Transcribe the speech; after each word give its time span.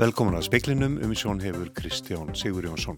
Velkomin 0.00 0.38
að 0.38 0.46
speiklinum 0.46 0.94
um 1.04 1.10
sjón 1.12 1.40
hefur 1.42 1.68
Kristján 1.76 2.30
Sigur 2.38 2.64
Jónsson. 2.64 2.96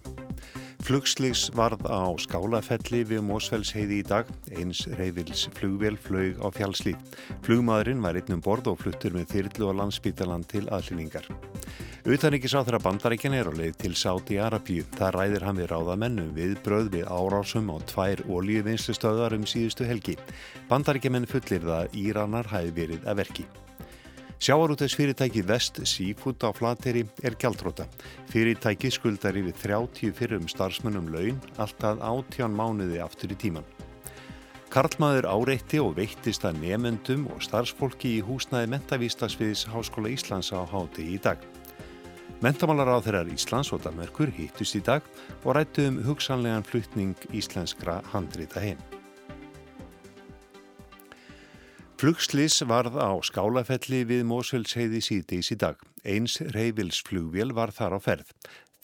Flugslýs 0.87 1.49
varð 1.57 1.83
á 1.91 2.07
skálafelli 2.23 3.01
við 3.09 3.25
Mósfellsheiði 3.27 3.99
í 3.99 4.05
dag. 4.07 4.29
Eins 4.55 4.85
reyfils 4.99 5.49
flugvél 5.57 5.97
flög 5.99 6.39
á 6.39 6.49
fjálslíð. 6.55 7.01
Flugmaðurinn 7.47 8.05
var 8.05 8.21
einnum 8.21 8.45
borð 8.45 8.71
og 8.71 8.79
fluttur 8.85 9.17
með 9.17 9.33
þyrlu 9.33 9.73
og 9.73 9.79
landsbítalan 9.81 10.47
til 10.47 10.69
aðlýningar. 10.69 11.27
Utaníkisáþra 12.05 12.79
bandaríkjan 12.85 13.35
er 13.41 13.51
á 13.51 13.53
leið 13.57 13.81
til 13.81 13.95
Sáti 13.99 14.39
Arabíu. 14.39 14.87
Það 14.95 15.15
ræðir 15.19 15.49
hann 15.49 15.59
við 15.59 15.71
ráðamennum 15.73 16.31
við 16.37 16.57
bröð 16.63 16.93
við 16.95 17.11
árásum 17.11 17.75
á 17.75 17.77
tvær 17.91 18.23
ólíuvinnslustöðar 18.29 19.35
um 19.41 19.49
síðustu 19.49 19.89
helgi. 19.89 20.19
Bandaríkjaman 20.71 21.27
fullir 21.27 21.65
það 21.65 22.01
Íranar 22.07 22.55
hæði 22.55 22.75
verið 22.79 23.09
að 23.09 23.23
verki. 23.25 23.51
Sjáarútes 24.45 24.93
fyrirtæki 24.93 25.41
Vest 25.41 25.79
Seafood 25.89 26.45
á 26.45 26.53
Flateri 26.53 27.07
er 27.25 27.33
gjaldróta. 27.33 27.87
Fyrirtæki 28.29 28.91
skuldar 28.93 29.39
yfir 29.41 29.55
30 29.57 30.13
fyrrum 30.13 30.45
starfsmönnum 30.53 31.07
laun 31.15 31.39
alltaf 31.57 32.03
átján 32.05 32.53
mánuði 32.53 33.01
aftur 33.01 33.33
í 33.33 33.39
tíman. 33.41 33.65
Karlmaður 34.69 35.31
áreitti 35.33 35.81
og 35.81 35.97
veittist 35.97 36.45
að 36.45 36.61
nefendum 36.61 37.25
og 37.33 37.41
starfsfólki 37.41 38.19
í 38.19 38.25
húsnaði 38.27 38.69
mentavístasviðs 38.75 39.65
Háskóla 39.73 40.13
Íslands 40.13 40.53
á 40.53 40.61
háti 40.61 41.07
í 41.15 41.17
dag. 41.17 41.41
Mentamálar 42.45 42.93
á 42.93 43.01
þeirrar 43.01 43.33
Íslands 43.33 43.73
og 43.73 43.81
Danmarkur 43.87 44.29
hittust 44.29 44.77
í 44.77 44.85
dag 44.85 45.09
og 45.41 45.57
rættu 45.57 45.89
um 45.89 46.03
hugsanlegan 46.05 46.69
flutning 46.69 47.17
íslenskra 47.33 48.03
handrita 48.13 48.61
heim. 48.61 48.94
Flugslis 52.05 52.59
varð 52.69 52.99
á 53.01 53.17
skálafelli 53.25 54.03
við 54.05 54.27
Mósvelsheiði 54.29 54.99
síðdeis 55.07 55.49
í 55.55 55.57
dag. 55.57 55.79
Eins 56.05 56.35
reyfils 56.53 56.99
flugvél 57.07 57.55
var 57.57 57.71
þar 57.73 57.97
á 57.97 57.99
ferð. 58.05 58.35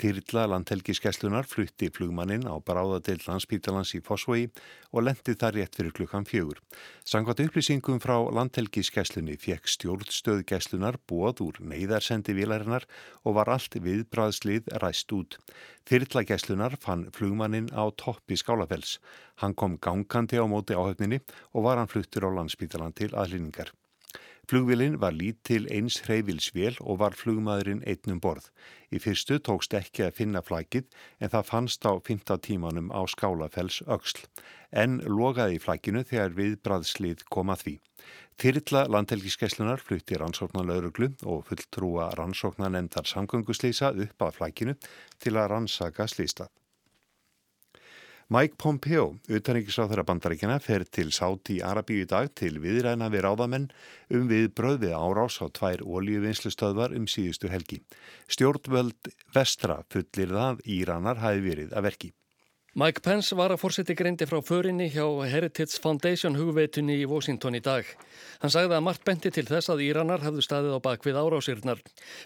Þyrla 0.00 0.46
landhelgiskeslunar 0.48 1.44
flutti 1.44 1.90
flugmannin 1.92 2.46
á 2.48 2.56
bráðadeill 2.64 3.20
landspítalans 3.26 3.90
í 3.98 3.98
Fossvogi 4.00 4.46
og 4.96 5.04
lendi 5.04 5.34
þar 5.36 5.58
rétt 5.58 5.76
fyrir 5.76 5.92
klukkan 5.98 6.24
fjögur. 6.24 6.62
Sangvat 7.04 7.42
upplýsingum 7.44 8.00
frá 8.00 8.14
landhelgiskeslunni 8.32 9.36
fekk 9.42 9.68
stjórnstöðgeslunar 9.68 10.96
bóð 11.10 11.42
úr 11.44 11.60
neyðarsendi 11.60 12.32
vilarinnar 12.38 12.86
og 13.28 13.36
var 13.36 13.52
allt 13.52 13.76
viðbræðslið 13.76 14.72
ræst 14.80 15.12
út. 15.12 15.36
Þyrla 15.84 16.24
geslunar 16.32 16.78
fann 16.80 17.10
flugmannin 17.12 17.68
á 17.76 17.84
toppi 17.92 18.40
skálafells. 18.40 18.96
Hann 19.44 19.52
kom 19.52 19.76
gangandi 19.76 20.40
á 20.40 20.48
móti 20.48 20.80
áhöfninni 20.80 21.20
og 21.52 21.68
var 21.68 21.76
hann 21.76 21.92
fluttur 21.92 22.24
á 22.24 22.30
landspítalan 22.40 22.96
til 22.96 23.12
aðlýningar. 23.12 23.68
Flugvilin 24.50 24.96
var 24.98 25.12
lítil 25.14 25.68
eins 25.70 26.00
hreyfilsvél 26.02 26.80
og 26.82 26.96
var 26.98 27.14
flugmaðurinn 27.14 27.84
einnum 27.86 28.18
borð. 28.18 28.48
Í 28.90 28.98
fyrstu 28.98 29.36
tókst 29.46 29.76
ekki 29.78 30.02
að 30.02 30.16
finna 30.16 30.42
flagið 30.42 30.88
en 31.22 31.30
það 31.30 31.44
fannst 31.46 31.86
á 31.86 31.94
15 31.94 32.42
tímanum 32.48 32.88
á 32.90 32.98
skálafells 33.06 33.78
auksl. 33.86 34.24
En 34.74 34.98
logaði 35.06 35.60
flaginu 35.62 36.02
þegar 36.02 36.34
viðbraðslið 36.34 37.22
koma 37.30 37.54
því. 37.60 37.76
Þyrilla 38.42 38.88
landhelgiskeslunar 38.90 39.84
flutti 39.86 40.18
rannsóknar 40.18 40.66
lauruglu 40.66 41.12
og 41.22 41.46
fulltrúa 41.46 42.10
rannsóknar 42.18 42.74
nefndar 42.74 43.06
samgönguslýsa 43.06 43.92
upp 43.94 44.26
að 44.26 44.40
flaginu 44.40 44.74
til 45.22 45.36
að 45.36 45.52
rannsaka 45.54 46.10
slýstað. 46.10 46.50
Mike 48.30 48.54
Pompeo, 48.62 49.16
utanrikiðsáþara 49.26 50.04
bandaríkjana, 50.06 50.60
fer 50.62 50.84
til 50.86 51.08
Sáti 51.10 51.56
Arabíu 51.66 52.04
í 52.04 52.06
dag 52.06 52.28
til 52.38 52.60
viðræna 52.62 53.08
við 53.10 53.24
ráðamenn 53.26 53.64
um 54.14 54.28
við 54.30 54.52
bröðið 54.54 54.94
árás 54.94 55.40
á 55.42 55.50
tvær 55.50 55.82
ólíuvinnslustöðvar 55.82 56.94
um 56.94 57.10
síðustu 57.10 57.50
helgi. 57.50 57.80
Stjórnvöld 58.30 59.10
vestra 59.34 59.80
fullir 59.90 60.30
það 60.38 60.62
Íranar 60.78 61.18
hafi 61.24 61.42
verið 61.48 61.74
að 61.74 61.88
verki. 61.90 62.12
Mike 62.80 63.02
Pence 63.04 63.36
var 63.36 63.52
að 63.52 63.58
fórseti 63.60 63.92
greindi 63.92 64.24
frá 64.24 64.38
förinni 64.40 64.86
hjá 64.88 65.02
Heritage 65.28 65.76
Foundation 65.82 66.38
hugveitunni 66.38 66.94
í 67.02 67.08
Washington 67.10 67.58
í 67.58 67.60
dag. 67.60 67.84
Hann 68.40 68.52
sagði 68.54 68.78
að 68.78 68.84
margt 68.86 69.02
benti 69.04 69.32
til 69.34 69.44
þess 69.44 69.68
að 69.74 69.82
Íranar 69.84 70.22
hafðu 70.24 70.44
staðið 70.46 70.78
á 70.78 70.84
bakvið 70.86 71.18
árásirnar. 71.20 71.82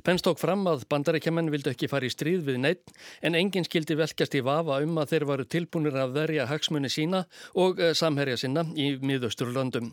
Pence 0.07 0.23
tók 0.23 0.39
fram 0.39 0.63
að 0.71 0.85
bandarækjaman 0.93 1.51
vildu 1.51 1.73
ekki 1.73 1.89
fara 1.91 2.07
í 2.07 2.13
stríð 2.15 2.47
við 2.47 2.61
neitt 2.63 2.95
en 3.25 3.35
enginn 3.35 3.67
skildi 3.67 3.97
velkjast 3.99 4.37
í 4.39 4.45
vafa 4.47 4.79
um 4.85 5.01
að 5.03 5.17
þeir 5.17 5.27
varu 5.33 5.49
tilbúinir 5.57 5.99
að 5.99 6.15
verja 6.21 6.47
hagsmunni 6.47 6.93
sína 6.93 7.25
og 7.59 7.83
eh, 7.83 7.97
samherja 7.99 8.39
sinna 8.45 8.69
í 8.79 8.93
miðausturlöndum. 9.03 9.91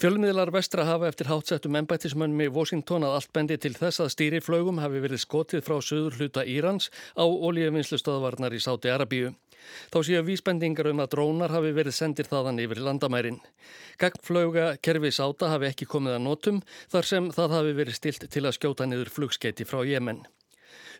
Fjölmiðlar 0.00 0.50
vestra 0.54 0.86
hafa 0.88 1.10
eftir 1.12 1.28
hátsettum 1.28 1.78
ennbættismönnum 1.78 2.42
í 2.42 2.50
Washington 2.50 3.04
að 3.04 3.20
allt 3.20 3.32
bendi 3.36 3.60
til 3.60 3.74
þess 3.76 4.00
að 4.00 4.14
stýriflögum 4.16 4.80
hafi 4.82 5.02
verið 5.04 5.22
skotið 5.22 5.62
frá 5.66 5.76
söður 5.78 6.16
hluta 6.16 6.42
Írans 6.48 6.88
á 7.14 7.22
olíuvinnslustöðvarnar 7.22 8.56
í 8.56 8.62
Sáti 8.64 8.90
Arabíu. 8.90 9.34
Þá 9.92 9.98
séu 10.06 10.24
vísbendingar 10.26 10.90
um 10.90 11.02
að 11.04 11.12
drónar 11.14 11.54
hafi 11.54 11.70
verið 11.76 11.96
sendir 11.96 12.28
þaðan 12.30 12.60
yfir 12.64 12.82
landamærin. 12.86 13.40
Gagnflöga 14.00 14.66
kerfi 14.82 15.12
sáta 15.14 15.52
hafi 15.52 15.70
ekki 15.70 15.88
komið 15.90 16.18
að 16.18 16.26
notum 16.26 16.60
þar 16.92 17.10
sem 17.12 17.30
það 17.34 17.56
hafi 17.58 17.78
verið 17.80 17.98
stilt 17.98 18.28
til 18.30 18.44
að 18.46 18.56
skjóta 18.58 18.88
niður 18.88 19.12
flugskeiti 19.14 19.66
frá 19.68 19.82
Jemen. 19.88 20.24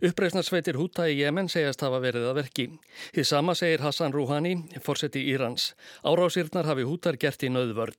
Uppreisnarsveitir 0.00 0.78
Húta 0.80 1.04
í 1.12 1.18
Jemen 1.18 1.50
segjast 1.52 1.82
hafa 1.84 1.98
verið 2.00 2.30
að 2.30 2.38
verki. 2.40 2.66
Þið 3.12 3.26
sama 3.28 3.54
segir 3.58 3.84
Hassan 3.84 4.14
Rouhani, 4.16 4.54
fórseti 4.80 5.26
Írans. 5.28 5.74
Árásýrnar 6.00 6.70
hafi 6.70 6.88
Hútar 6.88 7.20
gert 7.20 7.44
í 7.44 7.52
nöðvörn. 7.52 7.98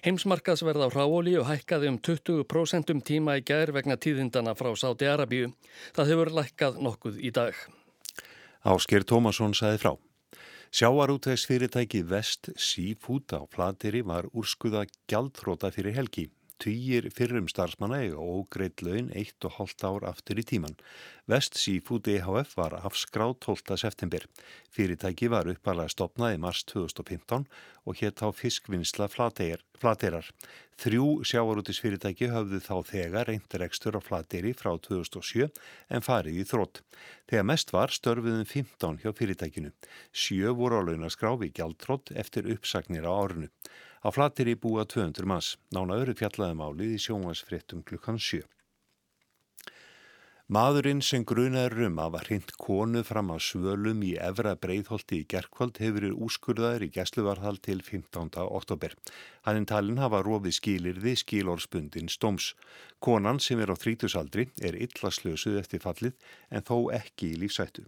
Heimsmarkaðsverð 0.00 0.86
á 0.86 1.06
og 1.06 1.46
hækkaði 1.46 1.90
um 1.92 1.98
20% 2.00 2.90
um 2.94 3.02
tíma 3.04 3.36
í 3.38 3.44
gær 3.44 3.70
vegna 3.76 3.96
tíðindana 4.00 4.56
frá 4.56 4.72
Sáti 4.74 5.06
Arabíu. 5.06 5.52
Það 5.94 6.10
hefur 6.14 6.32
lækkað 6.40 6.80
nokkuð 6.80 7.20
í 7.20 7.30
dag. 7.30 7.54
Ásker 8.60 9.06
Tómasson 9.08 9.54
saði 9.56 9.78
frá. 9.80 9.92
Sjáarútvegs 10.70 11.46
fyrirtæki 11.48 12.02
Vest 12.04 12.50
Seafood 12.60 13.32
á 13.32 13.40
Plateri 13.48 14.02
var 14.04 14.28
úrskuða 14.36 14.84
gjaldþróta 15.08 15.70
fyrir 15.72 15.96
helgi. 15.96 16.26
Týjir 16.60 17.06
fyrrum 17.16 17.46
starfsmanna 17.48 18.02
eiga 18.04 18.20
ógreitt 18.20 18.82
laun 18.84 19.06
1,5 19.16 19.84
ár 19.88 20.04
aftur 20.10 20.42
í 20.42 20.44
tíman. 20.44 20.74
Vest 21.24 21.56
Seafood 21.56 22.10
EHF 22.12 22.52
var 22.58 22.76
afskráð 22.76 23.38
12. 23.46 23.78
september. 23.80 24.26
Fyrirtæki 24.68 25.30
var 25.32 25.48
uppalega 25.48 25.88
stopnað 25.88 26.36
í 26.36 26.42
mars 26.44 26.60
2015 26.68 27.48
og 27.88 27.96
hétt 28.02 28.20
á 28.20 28.28
fiskvinnsla 28.28 29.08
flaterar. 29.08 30.28
Þrjú 30.84 31.08
sjávarútisfyrirtæki 31.32 32.28
höfðu 32.28 32.60
þá 32.68 32.76
þegar 32.92 33.32
reyndir 33.32 33.64
ekstur 33.64 33.96
á 33.96 34.00
flateri 34.04 34.52
frá 34.52 34.74
2007 34.76 35.48
en 35.88 36.04
farið 36.04 36.42
í 36.44 36.48
þrótt. 36.52 36.84
Þegar 37.24 37.52
mest 37.54 37.72
var 37.72 37.88
störfiðum 37.88 38.44
15 38.44 39.00
hjá 39.00 39.14
fyrirtækinu. 39.16 39.72
Sjö 40.12 40.52
voru 40.60 40.84
á 40.84 40.92
launaskrá 40.92 41.38
við 41.40 41.56
gjaldtrótt 41.56 42.12
eftir 42.12 42.52
uppsagnir 42.52 43.08
á 43.08 43.12
árunu. 43.16 43.48
Á 44.00 44.08
flatir 44.08 44.48
í 44.48 44.56
búa 44.56 44.86
200 44.88 45.28
manns. 45.28 45.58
Nána 45.76 45.98
öru 46.00 46.14
fjallaðum 46.16 46.64
álið 46.64 46.96
í 46.96 47.02
sjónvarsfrittum 47.04 47.84
klukkan 47.84 48.16
7. 48.16 48.46
Maðurinn 50.50 50.98
sem 51.06 51.22
grunaður 51.22 51.84
um 51.86 52.00
að 52.02 52.14
var 52.16 52.24
hreint 52.26 52.48
konu 52.58 53.04
fram 53.06 53.28
á 53.30 53.38
svölum 53.38 54.00
í 54.02 54.16
Evra 54.18 54.56
Breitholti 54.58 55.20
í 55.20 55.26
gerkvöld 55.30 55.78
hefur 55.78 56.00
verið 56.00 56.24
úskurðaður 56.26 56.86
í 56.88 56.90
gæsluvarðal 56.96 57.60
til 57.62 57.78
15. 57.86 58.32
oktober. 58.48 58.96
Hanninn 59.46 59.68
talin 59.70 60.02
hafa 60.02 60.24
rofið 60.26 60.56
skilirði 60.58 61.14
skilorspundin 61.20 62.10
stóms. 62.10 62.54
Konan 62.98 63.38
sem 63.38 63.62
er 63.62 63.70
á 63.70 63.78
þrítusaldri 63.78 64.48
er 64.58 64.80
illa 64.80 65.14
slösuð 65.14 65.60
eftir 65.60 65.84
fallið 65.86 66.18
en 66.50 66.66
þó 66.66 66.88
ekki 66.98 67.34
í 67.36 67.42
lífsættu. 67.44 67.86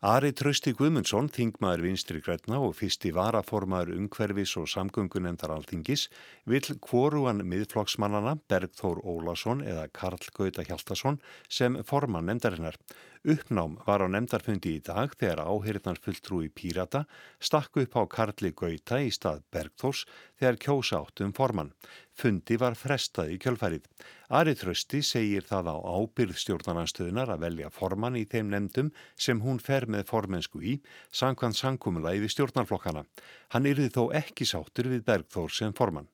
Ari 0.00 0.30
Trausti 0.32 0.72
Guðmundsson, 0.72 1.26
þingmaður 1.28 1.82
vinstri 1.84 2.22
græna 2.24 2.56
og 2.64 2.70
fyrsti 2.78 3.10
varaformaður 3.12 3.98
umhverfis 3.98 4.54
og 4.56 4.64
samgöngunemndar 4.72 5.52
alþingis, 5.52 6.06
vil 6.48 6.64
kvoruan 6.80 7.42
miðflokksmannana 7.44 8.38
Bergþór 8.48 9.02
Ólason 9.04 9.60
eða 9.60 9.90
Karl 9.92 10.24
Gauta 10.32 10.64
Hjaltason 10.64 11.20
sem 11.52 11.76
forman 11.84 12.32
nemndarinnar. 12.32 12.80
Uppnám 13.20 13.74
var 13.84 14.00
á 14.00 14.08
nemndarfundi 14.08 14.78
í 14.78 14.80
dag 14.80 15.12
þegar 15.12 15.42
áheyrðnar 15.44 15.98
fulltrúi 16.00 16.46
Pírata 16.56 17.02
stakku 17.36 17.82
upp 17.84 17.96
á 18.00 18.08
Karli 18.08 18.48
Gauta 18.56 18.96
í 18.96 19.10
stað 19.12 19.42
Bergþórs 19.52 20.06
þegar 20.40 20.56
kjósa 20.64 21.00
áttum 21.02 21.34
forman. 21.36 21.74
Fundi 22.16 22.56
var 22.56 22.78
frestað 22.80 23.34
í 23.34 23.36
kjölfærið. 23.44 23.84
Ari 24.32 24.54
Trösti 24.56 25.02
segir 25.04 25.44
það 25.44 25.68
á 25.68 25.76
ábyrð 25.84 26.40
stjórnarnarstöðunar 26.40 27.34
að 27.34 27.44
velja 27.44 27.68
forman 27.68 28.16
í 28.16 28.24
þeim 28.24 28.54
nefndum 28.54 28.88
sem 29.20 29.44
hún 29.44 29.60
fer 29.60 29.84
með 29.84 30.08
formensku 30.08 30.64
í, 30.64 30.78
sangkvæmt 31.12 31.60
sangkumulagi 31.60 32.24
við 32.24 32.34
stjórnarflokkana. 32.38 33.04
Hann 33.52 33.68
yrði 33.68 33.92
þó 33.92 34.06
ekki 34.16 34.48
sáttur 34.48 34.88
við 34.88 35.04
Bergþór 35.04 35.52
sem 35.52 35.76
forman. 35.76 36.08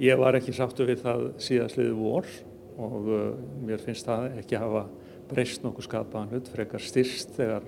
Ég 0.00 0.16
var 0.16 0.40
ekki 0.40 0.56
sáttur 0.56 0.88
við 0.88 1.04
það 1.04 1.28
síðastliðu 1.44 1.96
vor 2.00 2.34
og 2.80 3.00
uh, 3.04 3.32
mér 3.60 3.84
finnst 3.84 4.08
það 4.08 4.38
ekki 4.40 4.56
hafa 4.56 4.86
breyst 5.30 5.64
nokkuð 5.64 5.86
skapaðan 5.88 6.32
hlut, 6.32 6.50
frekar 6.52 6.82
styrst 6.82 7.34
þegar 7.38 7.66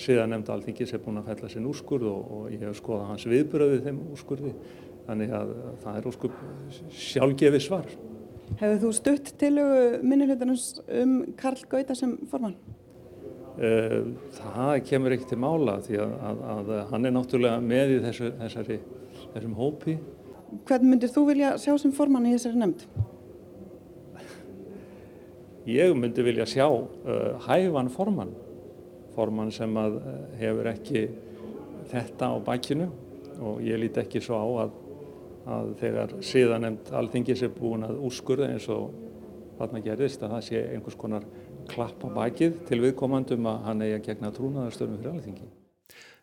síðan 0.00 0.34
nefnda 0.34 0.56
alþingis 0.56 0.92
er 0.94 1.02
búin 1.04 1.20
að 1.20 1.30
fælla 1.30 1.50
sinn 1.52 1.68
úrskurð 1.70 2.08
og, 2.10 2.32
og 2.36 2.50
ég 2.52 2.64
hef 2.66 2.80
skoðað 2.80 3.10
hans 3.12 3.26
viðbröðið 3.30 3.86
þeim 3.86 4.02
úrskurði 4.12 4.52
þannig 5.06 5.36
að 5.38 5.52
það 5.84 6.00
er 6.00 6.08
óskup 6.10 6.40
sjálfgefi 6.96 7.62
svar. 7.62 7.86
Hefur 8.60 8.82
þú 8.84 8.90
stutt 8.94 9.32
tilögu 9.40 10.02
minnihlutarins 10.06 10.66
um 10.86 11.16
Karl 11.38 11.62
Gauta 11.70 11.96
sem 11.98 12.14
formann? 12.30 12.56
Eh, 13.56 14.02
það 14.36 14.74
kemur 14.84 15.14
ekki 15.16 15.30
til 15.30 15.40
mála 15.40 15.78
því 15.86 15.98
að, 16.04 16.14
að, 16.28 16.40
að 16.52 16.72
hann 16.90 17.08
er 17.08 17.14
náttúrulega 17.16 17.64
með 17.64 17.94
í 17.94 17.98
þessu, 18.04 18.30
þessari, 18.42 18.78
þessum 19.34 19.56
hópi. 19.56 19.96
Hvern 20.68 20.90
myndir 20.90 21.10
þú 21.12 21.24
vilja 21.30 21.54
sjá 21.60 21.72
sem 21.80 21.94
formann 21.96 22.28
í 22.28 22.34
þessari 22.36 22.60
nefnd? 22.60 22.84
Ég 25.66 25.96
myndi 25.98 26.22
vilja 26.22 26.46
sjá 26.46 26.66
uh, 26.70 27.46
hæfan 27.48 27.88
formann, 27.90 28.30
formann 29.16 29.50
sem 29.54 29.72
að 29.80 29.96
uh, 29.98 30.12
hefur 30.38 30.68
ekki 30.70 31.08
þetta 31.90 32.28
á 32.30 32.36
bakkinu 32.46 32.86
og 33.42 33.58
ég 33.66 33.80
líti 33.82 34.00
ekki 34.02 34.22
svo 34.22 34.38
á 34.38 34.46
að, 34.66 34.76
að 35.56 35.72
þegar 35.80 36.14
síðan 36.24 36.64
nefnd 36.66 36.92
alþingis 37.00 37.42
er 37.46 37.52
búin 37.56 37.86
að 37.86 37.98
úrskurða 38.06 38.52
eins 38.54 38.68
og 38.72 38.94
þarna 39.58 39.82
gerðist 39.84 40.22
að 40.22 40.36
það 40.36 40.46
sé 40.48 40.62
einhvers 40.70 40.98
konar 41.00 41.26
klappa 41.66 42.10
bakið 42.14 42.60
til 42.68 42.80
viðkomandum 42.84 43.48
að 43.50 43.62
hann 43.66 43.82
eigi 43.82 43.96
að 43.98 44.06
gegna 44.10 44.32
trúnaðarstöfum 44.36 45.00
fyrir 45.00 45.16
alþingi. 45.16 45.48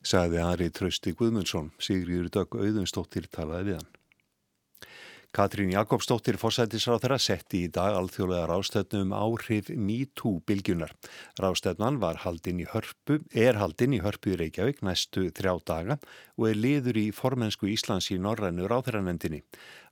Saði 0.04 0.40
Ari 0.44 0.70
Trausti 0.76 1.14
Guðmundsson, 1.20 1.72
Sigriður 1.84 2.32
Dögg 2.32 2.58
Auðunstóttir 2.60 3.28
talaði 3.32 3.74
við 3.74 3.82
hann. 3.82 3.92
Katrín 5.34 5.72
Jakobsdóttir 5.74 6.38
fórsættisráð 6.38 7.00
þeirra 7.02 7.16
setti 7.18 7.64
í 7.66 7.70
dag 7.74 7.96
alþjóðlega 7.98 8.44
rástefnum 8.52 9.16
áhrif 9.18 9.72
MeToo-bylgjunar. 9.74 10.92
Rástefnan 11.42 11.96
var 12.04 12.20
haldinn 12.22 12.60
í 12.62 12.68
hörpu, 12.70 13.18
er 13.34 13.58
haldinn 13.58 13.96
í 13.98 14.02
hörpu 14.04 14.36
í 14.36 14.38
Reykjavík 14.38 14.84
næstu 14.86 15.24
þrjá 15.34 15.56
daga 15.66 15.98
og 16.38 16.46
er 16.52 16.60
liður 16.60 17.00
í 17.02 17.08
formensku 17.18 17.66
Íslands 17.72 18.12
í 18.14 18.20
Norrænu 18.22 18.68
ráþæranendinni. 18.70 19.42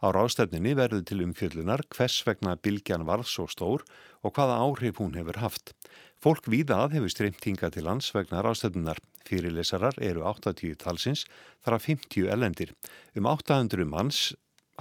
Á 0.06 0.14
rástefninni 0.14 0.76
verður 0.78 1.02
til 1.10 1.26
umfjöllunar 1.26 1.88
hvers 1.90 2.20
vegna 2.28 2.54
bylgjan 2.62 3.08
varð 3.10 3.26
svo 3.34 3.48
stór 3.50 3.82
og 4.22 4.36
hvaða 4.38 4.60
áhrif 4.62 5.02
hún 5.02 5.18
hefur 5.18 5.42
haft. 5.42 5.74
Fólk 6.22 6.46
víðað 6.54 7.00
hefur 7.00 7.16
streymt 7.16 7.50
hinga 7.50 7.72
til 7.74 7.88
lands 7.90 8.14
vegna 8.14 8.46
rástefnunar. 8.46 9.02
Fyrirlesarar 9.26 9.98
eru 10.06 10.22
80 10.22 10.78
talsins, 10.78 11.26
þar 11.66 11.80
að 11.80 11.90
50 11.90 12.30
elendir. 12.30 12.78
Um 13.18 13.26
800 13.26 13.90
manns 13.90 14.28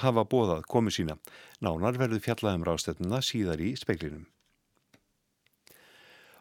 hafa 0.03 0.27
bóðað 0.27 0.67
komu 0.71 0.93
sína. 0.95 1.17
Nánar 1.61 1.99
verður 2.01 2.25
fjallaðum 2.27 2.67
ráðstöfnuna 2.69 3.23
síðar 3.25 3.63
í 3.65 3.75
speiklinum. 3.79 4.29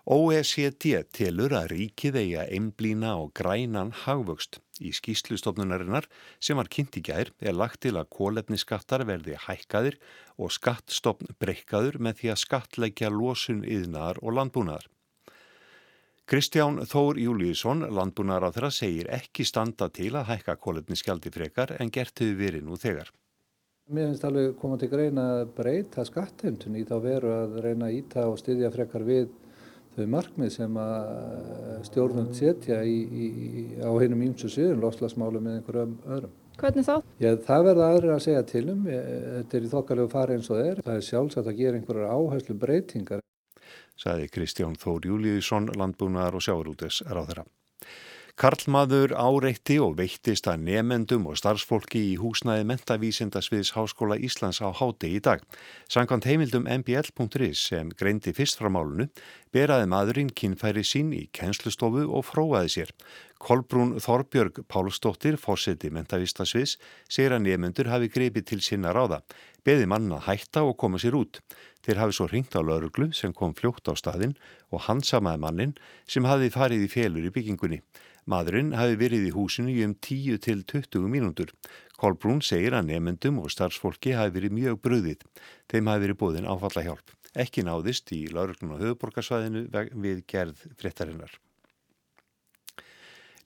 OECD 0.10 1.04
telur 1.14 1.54
að 1.54 1.68
ríkið 1.76 2.16
eiga 2.18 2.44
einblína 2.50 3.12
og 3.22 3.34
grænan 3.38 3.92
hagvöxt. 3.94 4.58
Í 4.82 4.90
skýslustofnunarinnar 4.96 6.08
sem 6.42 6.58
var 6.58 6.72
kynnt 6.72 6.98
í 6.98 7.04
gær 7.06 7.30
er 7.44 7.54
lagt 7.54 7.84
til 7.84 7.94
að 8.00 8.10
kólefniskattar 8.16 9.04
verði 9.06 9.36
hækkaðir 9.44 10.00
og 10.40 10.56
skattstofn 10.56 11.36
breykaður 11.38 12.00
með 12.02 12.22
því 12.22 12.32
að 12.34 12.42
skattleggja 12.46 13.12
losun 13.14 13.62
yðnar 13.68 14.18
og 14.24 14.40
landbúnaðar. 14.40 14.88
Kristján 16.30 16.82
Þór 16.90 17.18
Júliusson, 17.18 17.86
landbúnaðar 17.94 18.50
á 18.50 18.54
þeirra, 18.56 18.74
segir 18.74 19.14
ekki 19.14 19.46
standa 19.46 19.92
til 19.94 20.16
að 20.18 20.32
hækka 20.34 20.58
kólefniskjaldi 20.62 21.32
frekar 21.34 21.76
en 21.78 21.90
gert 21.94 22.22
hefur 22.22 22.38
verið 22.38 22.66
nú 22.66 22.82
þegar. 22.82 23.14
Mér 23.90 24.12
finnst 24.12 24.26
alveg 24.28 24.52
koma 24.62 24.76
til 24.78 24.92
greina 24.92 25.24
að 25.40 25.48
breyta 25.58 26.04
skattheimtun 26.06 26.76
í 26.78 26.84
þá 26.86 26.98
veru 27.02 27.32
að 27.34 27.56
reyna 27.64 27.88
að 27.88 27.96
íta 27.98 28.28
og 28.30 28.38
styðja 28.38 28.70
frekar 28.76 29.02
við 29.08 29.32
þau 29.96 30.06
markmið 30.14 30.52
sem 30.54 30.78
að 30.78 31.08
stjórnum 31.88 32.30
setja 32.38 32.84
í, 32.86 33.00
í, 33.10 33.26
á 33.82 33.90
heinum 33.90 34.22
ímsu 34.28 34.52
síðan 34.54 34.84
loslasmálu 34.84 35.42
með 35.42 35.58
einhverjum 35.58 35.98
öðrum. 36.06 36.38
Hvernig 36.60 36.86
þá? 36.86 36.96
Já, 37.24 37.30
það 37.50 37.68
verða 37.72 37.92
aðrir 37.96 38.14
að 38.14 38.24
segja 38.28 38.48
til 38.54 38.66
um. 38.76 38.86
Þetta 38.86 39.58
er 39.58 39.66
í 39.66 39.74
þokkalegu 39.74 40.14
fari 40.14 40.38
eins 40.38 40.50
og 40.54 40.62
þeir. 40.62 40.82
Það 40.86 40.96
er 41.00 41.08
sjálfsagt 41.10 41.50
að 41.50 41.62
gera 41.64 41.80
einhverjar 41.80 42.14
áherslu 42.14 42.58
breytingar. 42.62 43.24
Saði 44.00 44.30
Kristján 44.36 44.78
Þór 44.80 45.10
Júliusson, 45.10 45.72
landbúnaðar 45.80 46.38
og 46.38 46.46
sjáurútes 46.46 47.02
ráðara. 47.10 47.48
Karlmaður 48.40 49.12
áreitti 49.20 49.76
og 49.84 49.98
veittist 49.98 50.46
að 50.48 50.62
nefendum 50.64 51.26
og 51.28 51.36
starfsfólki 51.42 52.00
í 52.00 52.14
húsnæði 52.22 52.64
mentavísindasviðs 52.70 53.74
Háskóla 53.76 54.16
Íslands 54.16 54.62
á 54.64 54.72
háti 54.72 55.10
í 55.18 55.20
dag. 55.20 55.44
Sankant 55.92 56.24
heimildum 56.24 56.64
mbl.is 56.64 57.60
sem 57.60 57.90
greindi 58.00 58.32
fyrst 58.38 58.62
frá 58.62 58.72
málunu 58.72 59.10
beraði 59.52 59.90
maðurinn 59.92 60.32
kynfæri 60.32 60.86
sín 60.88 61.12
í 61.12 61.26
kennslustofu 61.36 62.06
og 62.08 62.24
fróaði 62.30 62.72
sér. 62.78 62.94
Kolbrún 63.44 63.98
Þorbjörg 64.00 64.64
Pálsdóttir, 64.72 65.36
fórseti 65.36 65.92
mentavísindasviðs, 65.92 66.78
segir 67.12 67.36
að 67.36 67.44
nefendur 67.50 67.92
hafi 67.92 68.08
greipið 68.08 68.54
til 68.54 68.64
sinna 68.64 68.96
ráða. 68.96 69.20
Beði 69.68 69.84
manna 69.92 70.24
hætta 70.24 70.64
og 70.64 70.78
koma 70.80 70.96
sér 70.96 71.20
út. 71.20 71.42
Þeir 71.84 72.06
hafi 72.06 72.16
svo 72.16 72.32
ringt 72.32 72.56
á 72.56 72.64
lauruglu 72.64 73.12
sem 73.12 73.36
kom 73.36 73.52
fljótt 73.52 73.92
á 73.92 74.00
staðinn 74.00 74.40
og 74.72 74.88
hansamaði 74.88 75.44
mannin 75.44 75.76
sem 76.08 76.24
hafi 76.24 76.48
farið 76.56 76.88
í 76.88 76.94
félur 76.96 77.28
í 77.28 77.36
byggingunni. 77.36 77.84
Madurinn 78.30 78.76
hafi 78.78 78.94
verið 79.02 79.24
í 79.26 79.34
húsinu 79.34 79.72
í 79.74 79.80
um 79.82 79.96
10 80.06 80.38
til 80.46 80.60
20 80.70 81.08
mínútur. 81.10 81.50
Kolbrún 81.98 82.44
segir 82.46 82.76
að 82.78 82.92
nefnendum 82.92 83.40
og 83.42 83.50
starfsfólki 83.50 84.14
hafi 84.14 84.36
verið 84.36 84.54
mjög 84.54 84.78
bröðið. 84.86 85.26
Þeim 85.72 85.90
hafi 85.90 86.04
verið 86.06 86.20
bóðin 86.22 86.50
áfalla 86.54 86.86
hjálp. 86.86 87.16
Ekki 87.34 87.66
náðist 87.66 88.14
í 88.14 88.28
lauruglun 88.30 88.76
og 88.76 88.84
höfuborgarsvæðinu 88.86 89.66
við 90.06 90.22
gerð 90.30 90.62
fréttarinnar. 90.78 91.34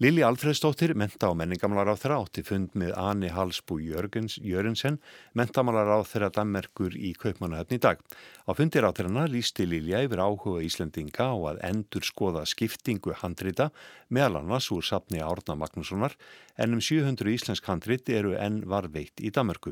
Lili 0.03 0.19
Alfredsdóttir, 0.19 0.91
menta 0.99 1.29
og 1.31 1.37
menningamlar 1.39 1.87
á 1.87 1.95
þeirra 1.95 2.17
átti 2.25 2.41
fund 2.43 2.73
með 2.75 2.89
Ani 2.99 3.29
Halsbú 3.31 3.77
Jörgens, 3.79 4.33
Jörgensen, 4.43 4.97
mentamalar 5.31 5.87
á 5.87 6.03
þeirra 6.03 6.27
dammerkur 6.35 6.97
í 6.99 7.13
Kaupmannahöfn 7.15 7.77
í 7.77 7.79
dag. 7.85 8.01
Á 8.43 8.51
fundir 8.51 8.83
á 8.83 8.91
þeirra 8.91 9.23
lísti 9.31 9.63
Lilja 9.63 10.01
yfir 10.03 10.19
áhuga 10.19 10.59
Íslandinga 10.67 11.23
á 11.31 11.35
að 11.53 11.61
endur 11.69 12.03
skoða 12.03 12.41
skiptingu 12.43 13.15
handrita 13.21 13.69
meðal 14.11 14.41
annars 14.41 14.67
úr 14.75 14.83
sapni 14.83 15.21
Árna 15.23 15.55
Magnússonar 15.55 16.17
en 16.59 16.75
um 16.75 16.81
700 16.83 17.31
íslensk 17.31 17.69
handrit 17.71 18.11
eru 18.11 18.33
enn 18.35 18.65
varveitt 18.67 19.23
í 19.23 19.31
dammerku. 19.31 19.71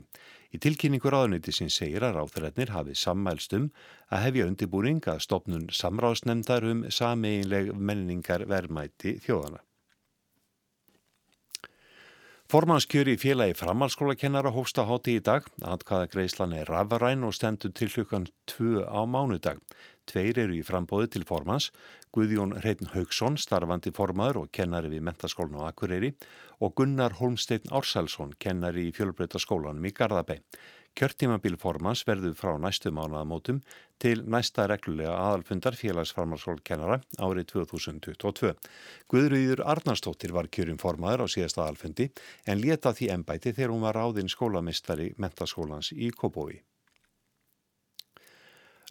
Í 0.55 0.61
tilkynningur 0.63 1.11
áðuniti 1.11 1.51
sem 1.51 1.67
segir 1.67 2.05
að 2.07 2.21
ráþrætnir 2.21 2.71
hafi 2.71 2.95
sammælst 2.95 3.57
um 3.59 3.67
að 4.07 4.23
hefja 4.29 4.47
undirbúring 4.47 5.03
að 5.11 5.25
stopnun 5.27 5.67
samráðsnemndar 5.75 6.69
um 6.71 6.85
sameinleg 6.87 7.73
menningar 7.75 8.47
verðmæti 8.47 9.17
þjóðana. 9.27 9.59
Formannskjöri 12.51 13.15
félagi 13.15 13.53
framhalskólakennara 13.55 14.49
hófsta 14.51 14.83
háti 14.83 15.13
í 15.15 15.19
dag. 15.23 15.45
Atkvaða 15.63 16.09
greislan 16.11 16.51
er 16.51 16.67
rafaræn 16.67 17.23
og 17.23 17.31
stendur 17.31 17.71
til 17.71 17.87
klukkan 17.87 18.25
2 18.51 18.83
á 18.91 19.07
mánudag. 19.07 19.61
Tveir 20.03 20.41
eru 20.43 20.57
í 20.57 20.65
frambóði 20.67 21.13
til 21.13 21.23
formans. 21.23 21.69
Guðjón 22.11 22.51
Reitn 22.65 22.91
Haugsson, 22.91 23.39
starfandi 23.39 23.95
formaður 23.95 24.41
og 24.41 24.51
kennari 24.51 24.91
við 24.91 25.05
mentaskólinu 25.07 25.63
á 25.63 25.71
Akureyri 25.71 26.11
og 26.59 26.75
Gunnar 26.75 27.15
Holmstein 27.21 27.71
Ársælsson, 27.71 28.35
kennari 28.35 28.89
í 28.89 28.93
fjölbreytaskólanum 28.99 29.87
í 29.87 29.95
Garðabæ. 29.95 30.41
Kjörtímabil 30.99 31.55
formans 31.57 32.01
verður 32.07 32.33
frá 32.35 32.51
næstu 32.59 32.91
mánuðamótum 32.91 33.61
til 34.01 34.23
næsta 34.33 34.65
reglulega 34.69 35.13
aðalfundar 35.15 35.77
félagsfarmarskólkennara 35.79 36.97
árið 37.15 37.47
2022. 37.53 38.51
Guðrýður 39.11 39.63
Arnarstóttir 39.73 40.35
var 40.35 40.49
kjörum 40.51 40.81
formaður 40.81 41.23
á 41.23 41.27
síðasta 41.31 41.63
aðalfundi 41.63 42.09
en 42.45 42.59
leta 42.59 42.91
því 42.97 43.13
ennbæti 43.15 43.55
þegar 43.55 43.75
hún 43.75 43.87
var 43.87 43.97
ráðinn 44.01 44.33
skólamistari 44.35 45.13
mentaskólans 45.17 45.93
í 45.95 46.11
Kóbói. 46.11 46.59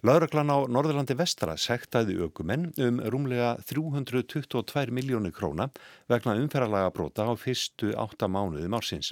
Lauraglan 0.01 0.49
á 0.49 0.65
Norðurlandi 0.65 1.13
vestra 1.13 1.53
sektaði 1.61 2.15
aukumenn 2.25 2.71
um 2.81 2.95
rúmlega 3.13 3.51
322 3.69 4.89
miljónu 4.97 5.29
króna 5.29 5.67
vegna 6.09 6.33
umferralaga 6.41 6.89
brota 6.95 7.27
á 7.29 7.37
fyrstu 7.37 7.91
átta 7.93 8.25
mánuðum 8.25 8.73
ársins. 8.79 9.11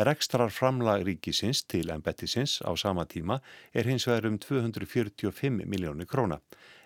Rekstrar 0.00 0.48
framlag 0.48 1.02
ríkisins 1.04 1.60
til 1.68 1.90
embættisins 1.92 2.62
á 2.64 2.72
sama 2.72 3.04
tíma 3.04 3.36
er 3.74 3.84
hins 3.84 4.06
vegar 4.08 4.30
um 4.30 4.38
245 4.38 5.66
miljónu 5.68 6.06
króna. 6.08 6.38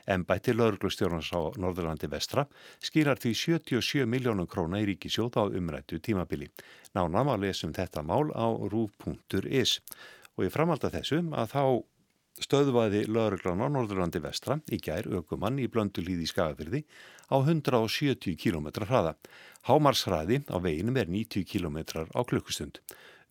Embætti 0.07 0.51
lauruglustjórnans 0.51 1.31
á 1.31 1.55
Norðurlandi 1.55 2.11
vestra 2.11 2.49
skýrar 2.83 3.21
því 3.23 3.35
77 3.39 4.09
miljónum 4.11 4.51
króna 4.51 4.83
í 4.83 4.89
ríkisjóð 4.91 5.39
á 5.39 5.45
umrættu 5.47 6.01
tímabili. 6.03 6.51
Nánam 6.95 7.31
að 7.31 7.47
lesum 7.47 7.73
þetta 7.77 8.03
mál 8.03 8.35
á 8.35 8.51
rúf.is 8.51 9.79
og 10.35 10.49
ég 10.49 10.51
framalda 10.51 10.91
þessum 10.91 11.31
að 11.39 11.55
þá 11.55 11.63
stöðvaði 12.43 13.05
lauruglan 13.07 13.63
á 13.63 13.69
Norðurlandi 13.71 14.21
vestra 14.25 14.59
í 14.73 14.81
gær 14.83 15.07
aukumann 15.13 15.61
í 15.63 15.69
blöndulíði 15.71 16.27
skafafyrði 16.31 16.83
á 17.31 17.37
170 17.39 18.35
km 18.41 18.71
hraða. 18.83 19.15
Hámarsraði 19.69 20.43
á 20.51 20.57
veginum 20.59 20.99
er 21.01 21.11
90 21.11 21.47
km 21.47 21.79
á 22.11 22.21
klukkustund. 22.27 22.83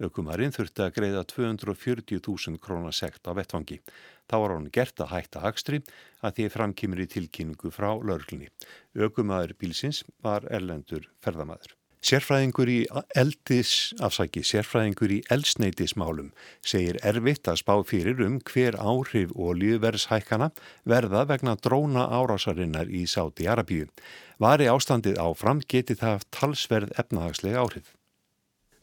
Aukumarinn 0.02 0.56
þurfti 0.56 0.82
að 0.82 0.96
greiða 0.96 1.22
240.000 1.30 2.58
krónar 2.64 2.96
sekt 2.98 3.30
á 3.30 3.32
vettvangi. 3.38 3.80
Þá 4.26 4.36
var 4.40 4.56
hann 4.56 4.72
gert 4.74 5.04
að 5.04 5.14
hætta 5.14 5.44
hagstri 5.44 5.84
að 6.24 6.40
því 6.40 6.50
framkymur 6.56 7.04
í 7.04 7.08
tilkynningu 7.14 7.72
frá 7.76 7.92
lauruglunni. 7.94 8.50
Aukumæður 8.98 9.56
bílsins 9.60 10.04
var 10.26 10.48
erlendur 10.50 11.12
ferðamæður. 11.22 11.78
Sérfræðingur 12.04 12.68
í 12.68 12.80
eldis, 13.16 13.94
afsaki, 14.04 14.42
sérfræðingur 14.44 15.14
í 15.16 15.20
eldsneitismálum 15.32 16.34
segir 16.60 17.00
erfitt 17.00 17.48
að 17.48 17.62
spá 17.62 17.78
fyrir 17.88 18.20
um 18.26 18.42
hver 18.50 18.76
áhrif 18.76 19.32
ólíuverðshækana 19.32 20.50
verða 20.84 21.24
vegna 21.32 21.56
dróna 21.56 22.10
árásarinnar 22.12 22.92
í 22.92 23.06
Sáti 23.08 23.48
Arabíu. 23.48 23.88
Vari 24.36 24.68
ástandið 24.68 25.22
áfram 25.24 25.64
geti 25.64 25.96
það 25.96 26.28
talsverð 26.36 26.92
efnahagslega 27.00 27.64
áhrif. 27.64 27.94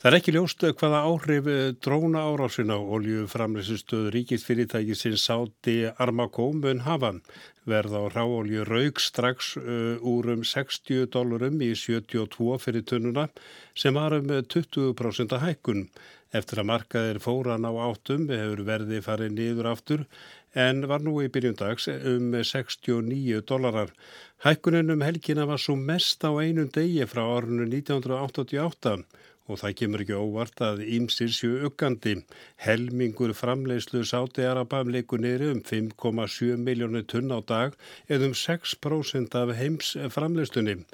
Það 0.00 0.09
er 0.09 0.14
ekki 0.16 0.33
ljóst 0.33 0.62
hvaða 0.80 0.99
áhrif 1.04 1.49
eh, 1.52 1.75
dróna 1.76 2.23
árásin 2.25 2.71
á 2.73 2.80
oljuframleysustöð 2.80 4.07
ríkisfyrirtæki 4.14 4.95
sem 4.97 5.16
sáti 5.21 5.75
Armakó 5.92 6.47
mun 6.57 6.80
hafa. 6.87 7.11
Verð 7.69 7.99
á 8.00 8.02
ráolju 8.09 8.64
raug 8.64 8.97
strax 8.97 9.59
uh, 9.61 10.00
úr 10.00 10.30
um 10.33 10.40
60 10.40 11.04
dólarum 11.12 11.61
í 11.61 11.75
72 11.76 12.57
fyrir 12.64 12.87
tunnuna 12.88 13.26
sem 13.76 13.92
var 13.92 14.16
um 14.16 14.33
20% 14.40 15.37
hækkun. 15.45 15.85
Eftir 16.33 16.62
að 16.62 16.71
markaðir 16.73 17.21
fóran 17.21 17.69
á 17.69 17.73
áttum 17.85 18.25
hefur 18.33 18.64
verði 18.64 19.04
farið 19.04 19.37
niður 19.37 19.69
aftur 19.75 20.09
en 20.57 20.80
var 20.88 21.04
nú 21.04 21.19
í 21.21 21.28
byrjundags 21.28 21.90
um 21.92 22.33
69 22.40 23.45
dólarar. 23.45 23.92
Hækkunin 24.49 24.97
um 24.97 25.04
helgina 25.04 25.45
var 25.45 25.61
svo 25.61 25.76
mest 25.76 26.25
á 26.25 26.33
einum 26.40 26.73
degi 26.73 27.04
frá 27.04 27.26
orðinu 27.26 27.69
1988 27.69 29.02
og 29.49 29.61
það 29.61 29.76
kemur 29.80 30.04
ekki 30.04 30.18
óvart 30.18 30.62
að 30.64 30.82
ímsir 30.97 31.30
séu 31.35 31.62
uggandi. 31.68 32.16
Helmingur 32.64 33.32
framleiðslu 33.37 34.02
sáti 34.06 34.47
Arabam 34.47 34.92
leikur 34.94 35.23
neyri 35.23 35.50
um 35.54 35.62
5,7 35.66 36.61
miljónu 36.66 37.02
tunn 37.06 37.32
á 37.35 37.40
dag 37.42 37.78
eða 38.09 38.30
um 38.30 38.37
6% 38.37 39.40
af 39.42 39.56
heims 39.59 39.97
framleiðslunni. 40.14 40.85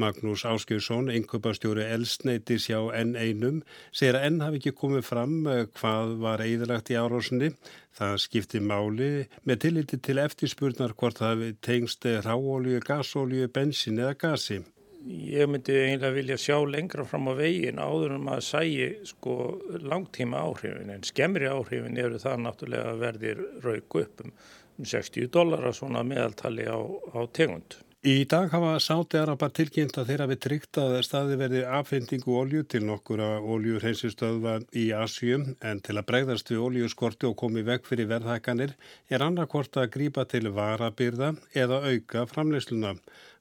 Magnús 0.00 0.46
Áskjörsson, 0.48 1.10
einnkjöpastjóri 1.12 1.84
Elsneitis 1.84 2.64
hjá 2.70 2.78
N1, 2.96 3.60
segir 3.92 4.16
að 4.16 4.28
N 4.30 4.40
hafi 4.40 4.60
ekki 4.62 4.72
komið 4.78 5.04
fram 5.04 5.34
eh, 5.44 5.66
hvað 5.76 6.14
var 6.24 6.40
eðalagt 6.40 6.92
í 6.94 6.96
árásinni. 6.96 7.52
Það 7.92 8.14
skipti 8.24 8.62
máli 8.64 9.10
með 9.44 9.64
tilliti 9.66 10.00
til 10.00 10.16
eftirspurnar 10.24 10.96
hvort 10.96 11.20
það 11.20 11.50
tengst 11.60 12.08
ráolju, 12.24 12.80
gasolju, 12.88 13.52
bensin 13.52 14.00
eða 14.00 14.16
gasi 14.16 14.62
ég 15.06 15.48
myndi 15.50 15.74
eiginlega 15.74 16.14
vilja 16.14 16.38
sjá 16.40 16.56
lengra 16.68 17.04
fram 17.08 17.30
á 17.30 17.34
vegin 17.38 17.80
áður 17.82 18.16
en 18.16 18.26
maður 18.26 18.48
sægi 18.48 18.88
sko 19.08 19.36
langtíma 19.82 20.42
áhrifin 20.46 20.92
en 20.94 21.06
skemmri 21.06 21.48
áhrifin 21.50 21.98
eru 21.98 22.20
það 22.22 22.44
náttúrulega 22.46 22.98
verðir 23.00 23.46
rauk 23.64 24.00
upp 24.02 24.26
um 24.26 24.34
60 24.82 25.30
dólar 25.32 25.66
að 25.68 25.78
svona 25.78 26.04
meðaltali 26.06 26.66
á, 26.66 26.78
á 26.78 27.20
tegund. 27.34 27.82
Í 28.02 28.24
dag 28.26 28.48
hafa 28.50 28.80
Sáti-Arabar 28.82 29.52
tilkynnt 29.54 29.94
að 29.94 30.08
þeirra 30.10 30.24
við 30.26 30.38
tryggt 30.42 30.78
að 30.82 30.96
staði 31.06 31.36
verði 31.38 31.60
affendingu 31.78 32.32
olju 32.34 32.64
til 32.66 32.80
nokkura 32.82 33.36
oljurheinsistöðva 33.38 34.56
í 34.74 34.88
Asjum 34.98 35.44
en 35.62 35.78
til 35.86 35.94
að 36.00 36.08
bregðast 36.08 36.50
við 36.50 36.64
oljuskorti 36.64 37.28
og 37.28 37.36
komi 37.38 37.62
veg 37.62 37.86
fyrir 37.86 38.10
verðhækkanir 38.10 38.74
er 39.06 39.22
annarkort 39.22 39.78
að 39.78 39.92
grípa 39.94 40.24
til 40.26 40.50
varabyrða 40.50 41.36
eða 41.54 41.78
auka 41.92 42.26
framleysluna. 42.26 42.96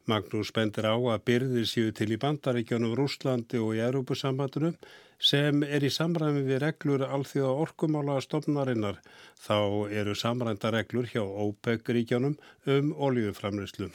Magnús 0.10 0.50
bendir 0.56 0.88
á 0.90 0.98
að 0.98 1.24
byrðir 1.30 1.68
séu 1.70 1.92
til 1.94 2.10
í 2.16 2.20
bandaríkjónum 2.22 2.96
Rúslandi 2.98 3.60
og 3.62 3.76
í 3.78 3.84
Europasambandunum 3.86 4.78
sem 5.22 5.62
er 5.68 5.86
í 5.86 5.92
samræmi 5.94 6.42
við 6.48 6.64
reglur 6.64 7.04
alþjóða 7.06 7.52
orkumála 7.66 8.18
stofnarinnar. 8.26 8.98
Þá 9.38 9.58
eru 10.02 10.16
samrænda 10.18 10.72
reglur 10.74 11.10
hjá 11.12 11.22
OPEC-ríkjónum 11.22 12.40
um 12.76 12.96
oljuframlýslu. 12.98 13.92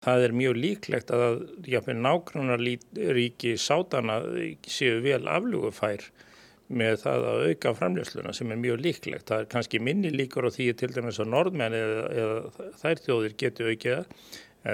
Það 0.00 0.24
er 0.24 0.32
mjög 0.32 0.56
líklegt 0.56 1.12
að 1.12 1.42
nágrunnaríki 2.00 3.56
sátana 3.60 4.22
séu 4.64 5.02
vel 5.04 5.26
aflugufær 5.28 6.08
með 6.70 7.00
það 7.02 7.26
að 7.28 7.40
auka 7.50 7.72
framlýsluna 7.76 8.32
sem 8.32 8.52
er 8.54 8.60
mjög 8.62 8.84
líklegt. 8.86 9.26
Það 9.28 9.42
er 9.42 9.50
kannski 9.52 9.80
minni 9.82 10.12
líkur 10.14 10.46
á 10.48 10.50
því 10.54 10.70
til 10.80 10.92
dæmis 10.94 11.20
að 11.20 11.32
norðmenn 11.34 11.76
eða, 11.76 12.04
eða 12.22 12.70
þær 12.80 13.02
þjóðir 13.04 13.36
getur 13.42 13.72
aukið 13.74 13.98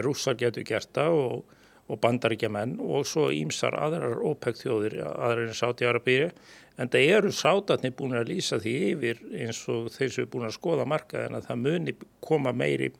rússar 0.06 0.36
getur 0.38 0.66
gert 0.66 0.92
það 0.96 1.18
og, 1.20 1.56
og 1.86 2.00
bandaríkja 2.02 2.50
menn 2.52 2.76
og 2.82 3.06
svo 3.06 3.28
ímsar 3.34 3.76
aðrar 3.78 4.22
OPEC 4.26 4.62
þjóðir, 4.64 5.00
aðrar 5.06 5.48
en 5.48 5.58
Sáti-Arabíri 5.58 6.30
en 6.76 6.92
það 6.92 7.10
eru 7.16 7.32
sátatni 7.32 7.92
búin 7.96 8.16
að 8.18 8.32
lýsa 8.32 8.60
því 8.62 8.76
yfir 8.92 9.20
eins 9.46 9.62
og 9.72 9.90
þeir 9.94 10.12
sem 10.12 10.26
er 10.26 10.30
búin 10.32 10.48
að 10.48 10.56
skoða 10.58 10.88
markaðin 10.88 11.38
að 11.38 11.50
það 11.50 11.62
muni 11.64 11.96
koma 12.24 12.52
meiri 12.52 12.90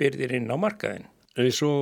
byrðir 0.00 0.36
inn 0.40 0.52
á 0.52 0.56
markaðin. 0.60 1.06
En 1.36 1.52
svo 1.52 1.72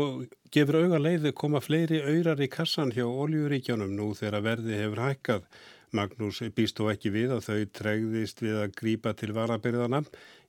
gefur 0.54 0.82
auga 0.82 0.98
leiði 0.98 1.34
koma 1.34 1.60
fleiri 1.62 2.00
auðrar 2.02 2.42
í 2.42 2.50
kassan 2.50 2.92
hjá 2.94 3.06
oljuríkjónum 3.06 3.92
nú 3.94 4.12
þegar 4.18 4.42
verði 4.42 4.78
hefur 4.80 5.02
hækkað. 5.04 5.48
Magnús 5.94 6.40
býst 6.56 6.80
þó 6.80 6.88
ekki 6.90 7.12
við 7.14 7.36
að 7.36 7.44
þau 7.46 7.60
tregðist 7.78 8.42
við 8.42 8.56
að 8.64 8.72
grípa 8.80 9.12
til 9.14 9.30
varabyrðana 9.34 10.02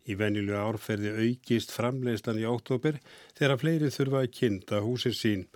Í 0.05 0.17
venjulega 0.19 0.65
árferði 0.69 1.13
aukist 1.17 1.73
framleyslan 1.73 2.41
í 2.41 2.45
óttobir 2.45 2.99
þegar 3.37 3.61
fleiri 3.61 3.89
þurfa 3.93 4.21
að 4.21 4.33
kynnta 4.39 4.81
húsin 4.85 5.17
sín. 5.17 5.47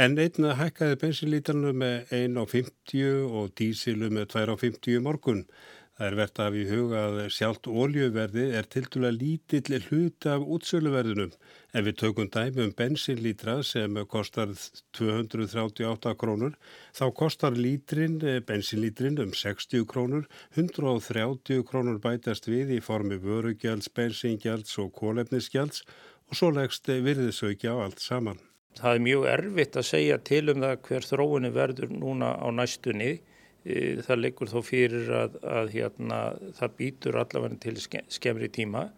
En 0.00 0.16
einna 0.16 0.54
hækkaði 0.56 0.96
bensinlítarnu 1.02 1.74
með 1.76 2.14
1,50 2.16 3.26
og 3.28 3.50
dísilu 3.60 4.08
með 4.08 4.30
2,50 4.32 5.02
morgun. 5.04 5.44
Það 5.92 6.06
er 6.06 6.14
verðt 6.16 6.38
af 6.40 6.54
í 6.56 6.62
huga 6.70 7.00
að 7.06 7.18
sjálft 7.36 7.66
óljöverði 7.68 8.44
er 8.56 8.68
til 8.72 8.86
dæla 8.88 9.10
lítill 9.12 9.76
hlut 9.90 10.26
af 10.26 10.44
útsöluverðinum. 10.54 11.34
Ef 11.76 11.84
við 11.84 11.98
tökum 12.00 12.30
dæmi 12.32 12.62
um 12.64 12.70
bensinlítra 12.78 13.58
sem 13.62 13.98
kostar 14.08 14.54
238 14.96 16.14
krónur, 16.16 16.54
þá 16.96 17.04
kostar 17.12 17.58
lítrin, 17.58 18.16
eh, 18.24 18.40
bensinlítrin 18.40 19.20
um 19.20 19.34
60 19.36 19.84
krónur, 19.84 20.24
130 20.56 21.60
krónur 21.68 22.00
bætast 22.00 22.48
við 22.48 22.72
í 22.78 22.80
formi 22.80 23.20
vörugjalds, 23.20 23.92
bensingjalds 23.92 24.78
og 24.78 24.94
kólefnisgjalds 24.96 25.84
og 26.28 26.36
svo 26.40 26.48
leggst 26.56 26.88
virðisauki 26.88 27.68
á 27.68 27.76
allt 27.84 28.00
saman. 28.00 28.40
Það 28.80 28.94
er 28.94 29.04
mjög 29.04 29.26
erfitt 29.28 29.76
að 29.76 29.84
segja 29.84 30.16
til 30.24 30.48
um 30.48 30.64
það 30.64 30.78
hver 30.88 31.04
þróunni 31.04 31.52
verður 31.52 31.92
núna 31.92 32.32
á 32.40 32.48
næstunni. 32.48 33.20
E, 33.62 34.02
það 34.02 34.22
liggur 34.24 34.50
þó 34.50 34.58
fyrir 34.66 35.10
að, 35.14 35.38
að 35.46 35.68
hérna, 35.76 36.20
það 36.58 36.76
býtur 36.80 37.18
allavega 37.20 37.60
til 37.62 37.76
skemmri 38.10 38.50
tíma 38.50 38.88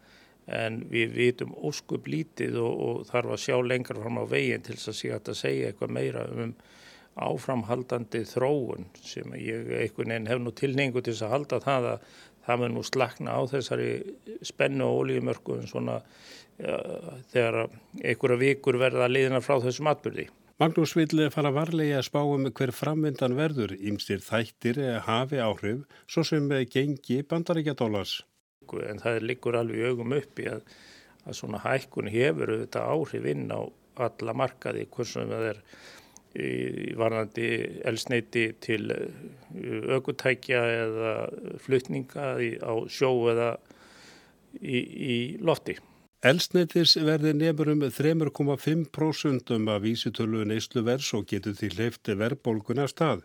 en 0.45 0.83
við 0.89 1.13
vitum 1.13 1.53
óskup 1.65 2.07
lítið 2.09 2.57
og, 2.61 2.73
og 2.87 3.03
þarf 3.09 3.35
að 3.35 3.43
sjá 3.45 3.55
lengar 3.65 3.99
fram 4.01 4.21
á 4.21 4.25
veginn 4.29 4.65
til 4.65 4.77
þess 4.77 5.05
að, 5.05 5.29
að 5.33 5.39
segja 5.39 5.69
eitthvað 5.69 5.95
meira 5.97 6.25
um 6.33 6.55
áframhaldandi 7.15 8.25
þróun 8.27 8.89
sem 8.99 9.35
ég 9.39 9.69
einhvern 9.79 10.11
veginn 10.11 10.29
hef 10.29 10.41
nú 10.43 10.53
tilningu 10.53 11.01
til 11.01 11.13
þess 11.13 11.27
að 11.27 11.35
halda 11.35 11.61
það 11.63 11.89
að 11.93 12.07
það 12.45 12.61
mun 12.61 12.75
nú 12.77 12.83
slakna 12.85 13.37
á 13.37 13.41
þessari 13.49 13.91
spennu 14.45 14.85
og 14.85 15.05
ólíumörku 15.05 15.59
en 15.59 15.69
svona 15.69 15.99
ja, 16.59 16.77
þegar 17.31 17.61
einhverja 18.03 18.41
vikur 18.41 18.79
verða 18.81 19.09
liðina 19.09 19.41
frá 19.43 19.57
þessum 19.63 19.89
atbyrði. 19.91 20.27
Magnús 20.55 20.93
vil 20.95 21.25
fara 21.35 21.49
varlega 21.51 21.97
að 21.99 22.05
spá 22.07 22.21
um 22.23 22.45
hver 22.47 22.71
framvindan 22.71 23.33
verður, 23.35 23.73
ímstir 23.75 24.21
þættir 24.23 24.77
hafi 25.03 25.41
áhrif, 25.43 25.81
svo 26.07 26.21
sem 26.23 26.47
gengi 26.71 27.17
bandaríkjadólars. 27.27 28.21
En 28.87 29.01
það 29.03 29.25
liggur 29.27 29.57
alveg 29.59 29.89
augum 29.89 30.15
uppi 30.15 30.45
að, 30.47 30.61
að 31.27 31.35
svona 31.41 31.59
hækkun 31.59 32.07
hefur 32.13 32.53
auðvitað 32.53 32.87
áhrif 32.93 33.27
inn 33.33 33.51
á 33.51 33.67
alla 34.07 34.35
markaði, 34.39 34.85
hversum 34.95 35.33
það 35.33 35.49
er 35.49 35.59
varðandi 37.03 37.49
elsneiti 37.91 38.45
til 38.63 38.85
aukutækja 39.91 40.61
eða 40.77 41.11
flutninga 41.67 42.31
á 42.63 42.73
sjó 42.87 43.11
eða 43.33 43.51
í, 44.63 44.79
í 44.79 45.19
lofti. 45.43 45.75
Elsneitis 46.25 46.95
verði 47.05 47.35
nefnur 47.37 47.69
um 47.75 47.81
3,5% 47.93 49.51
af 49.69 49.83
vísitölu 49.83 50.39
neysluverðs 50.49 51.11
og 51.13 51.27
getur 51.29 51.53
því 51.53 51.67
hleyfti 51.75 52.15
verðbólguna 52.17 52.87
stað. 52.89 53.21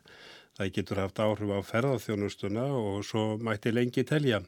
Það 0.58 0.72
getur 0.74 1.00
haft 1.00 1.22
áhrif 1.24 1.54
á 1.56 1.60
ferðarþjónustuna 1.64 2.66
og 2.76 2.98
svo 3.08 3.22
mætti 3.40 3.72
lengi 3.72 4.04
telja. 4.04 4.42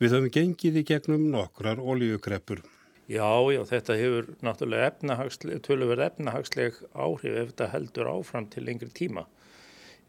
Við 0.00 0.16
höfum 0.16 0.32
gengið 0.32 0.80
í 0.80 0.84
gegnum 0.94 1.26
nokkrar 1.34 1.82
oljukreppur. 1.82 2.64
Já, 3.04 3.28
já, 3.52 3.60
þetta 3.68 3.98
hefur 4.00 4.32
náttúrulega 4.40 5.60
töluverð 5.68 6.06
efnahagsleg 6.08 6.80
áhrif 6.96 7.36
ef 7.36 7.52
þetta 7.52 7.72
heldur 7.74 8.12
áfram 8.14 8.48
til 8.48 8.64
lengri 8.64 8.88
tíma. 8.96 9.26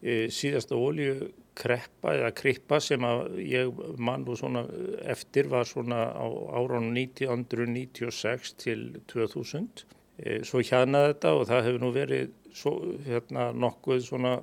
E, 0.02 0.26
síðasta 0.28 0.76
oljukreppa 0.76 2.12
eða 2.18 2.32
krippa 2.36 2.80
sem 2.84 3.02
ég 3.40 3.70
mann 3.96 4.26
og 4.28 4.36
svona 4.36 4.66
eftir 5.08 5.48
var 5.48 5.64
svona 5.68 6.02
á 6.12 6.26
áránum 6.60 6.92
1996 6.92 8.52
til 8.60 8.82
2000 9.08 9.86
e, 10.18 10.42
svo 10.44 10.60
hérna 10.60 11.06
þetta 11.08 11.32
og 11.38 11.46
það 11.48 11.64
hefur 11.68 11.84
nú 11.86 11.92
verið 11.96 12.34
svo, 12.56 12.74
hérna 13.06 13.48
nokkuð 13.56 14.04
svona 14.04 14.34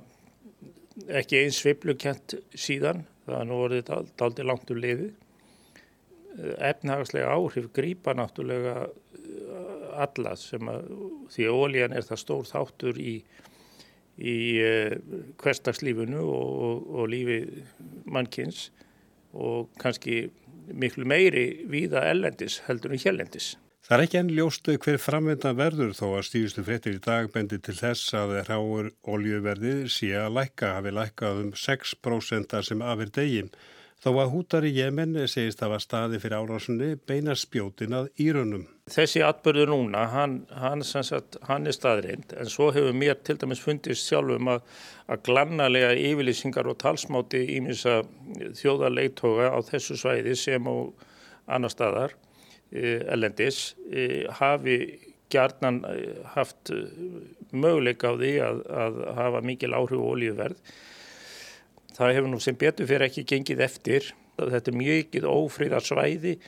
ekki 1.08 1.44
eins 1.44 1.60
sveiplukent 1.62 2.36
síðan. 2.54 3.04
Það 3.24 3.38
er 3.40 3.48
nú 3.48 3.60
orðið 3.64 3.94
aldrei 3.94 4.46
langt 4.46 4.70
úr 4.70 4.82
liði. 4.82 5.08
Efnahagslega 6.58 7.30
áhrif 7.30 7.70
grýpa 7.74 8.14
náttúrulega 8.18 8.88
alla 9.94 10.34
sem 10.38 10.68
að 10.70 10.88
því 11.32 11.46
að 11.48 11.58
ólíjan 11.62 11.94
er 11.96 12.06
það 12.06 12.22
stór 12.24 12.48
þáttur 12.48 12.98
í 13.00 13.14
í 14.18 14.38
uh, 14.62 14.94
hverstagslífunu 15.42 16.22
og, 16.22 16.54
og, 16.68 16.88
og 17.00 17.10
lífi 17.12 17.40
mannkins 18.06 18.68
og 19.34 19.70
kannski 19.82 20.28
miklu 20.72 21.04
meiri 21.08 21.66
víða 21.68 22.06
ellendis 22.10 22.60
heldur 22.68 22.94
en 22.94 23.02
hjellendis. 23.02 23.54
Það 23.84 23.98
er 23.98 24.02
ekki 24.06 24.16
enn 24.16 24.30
ljóstu 24.32 24.74
hver 24.80 24.96
framvendan 24.96 25.58
verður 25.58 25.90
þó 25.92 26.06
að 26.14 26.22
stíðustu 26.30 26.62
frettir 26.64 26.94
í 26.96 27.00
dag 27.04 27.26
bendi 27.34 27.58
til 27.60 27.74
þess 27.76 28.14
að 28.16 28.38
ráur 28.46 28.86
oljuverðið 29.04 29.82
sé 29.92 30.08
að 30.16 30.38
lækka, 30.38 30.70
hafi 30.78 30.92
lækkað 30.96 31.40
um 31.42 31.50
6% 31.52 32.56
sem 32.64 32.84
afir 32.94 33.12
degin. 33.12 33.50
Þó 34.04 34.10
að 34.20 34.32
hútar 34.34 34.64
í 34.68 34.70
Jemen 34.76 35.14
segist 35.32 35.62
að 35.64 35.70
var 35.72 35.80
staði 35.80 36.18
fyrir 36.20 36.42
árásunni 36.44 36.90
beina 37.08 37.32
spjótin 37.40 37.94
að 37.96 38.10
írunum. 38.20 38.66
Þessi 38.92 39.22
atbyrðu 39.24 39.64
núna, 39.70 40.02
hann, 40.12 40.34
hann, 40.60 40.84
sagt, 40.84 41.38
hann 41.48 41.64
er 41.64 41.72
staðreind 41.72 42.34
en 42.36 42.50
svo 42.52 42.68
hefur 42.74 42.92
mér 42.92 43.16
til 43.24 43.38
dæmis 43.40 43.62
fundist 43.64 44.04
sjálfum 44.04 44.50
að, 44.52 44.60
að 45.08 45.24
glannalega 45.30 45.94
yfirlýsingar 45.96 46.68
og 46.68 46.76
talsmáti 46.84 47.46
ímins 47.56 47.86
að 47.88 48.12
þjóðarleiktoga 48.60 49.48
á 49.56 49.58
þessu 49.72 49.96
svæði 49.96 50.36
sem 50.36 50.68
á 50.68 50.76
annar 51.56 51.72
staðar 51.72 52.18
ellendis 52.74 53.70
e, 53.88 54.26
hafi 54.36 54.78
gjarnan 55.32 55.80
e, 55.88 55.98
haft 56.36 56.74
möguleika 57.56 58.12
á 58.12 58.20
því 58.20 58.36
að, 58.50 58.64
að 58.84 59.04
hafa 59.16 59.46
mikil 59.48 59.72
áhrif 59.72 59.96
og 59.96 60.12
olíuverð. 60.18 60.74
Það 61.94 62.14
hefur 62.16 62.30
nú 62.32 62.42
sem 62.42 62.58
betur 62.58 62.88
fyrir 62.90 63.06
ekki 63.08 63.26
gengið 63.30 63.64
eftir. 63.64 64.12
Þetta 64.38 64.70
er 64.70 64.78
mjög 64.78 65.26
ófríðar 65.30 65.84
svæði 65.86 66.38